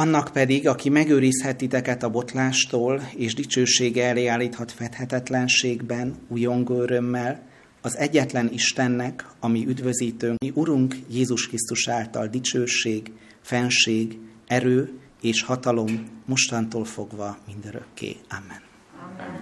[0.00, 7.42] Annak pedig, aki megőrizhet titeket a botlástól, és dicsősége elé állíthat fedhetetlenségben, újongó örömmel,
[7.80, 14.92] az egyetlen Istennek, ami üdvözítőnk, mi Urunk Jézus Krisztus által dicsőség, fenség, erő
[15.22, 18.16] és hatalom mostantól fogva mindörökké.
[18.28, 18.62] Amen.
[19.02, 19.38] Amen.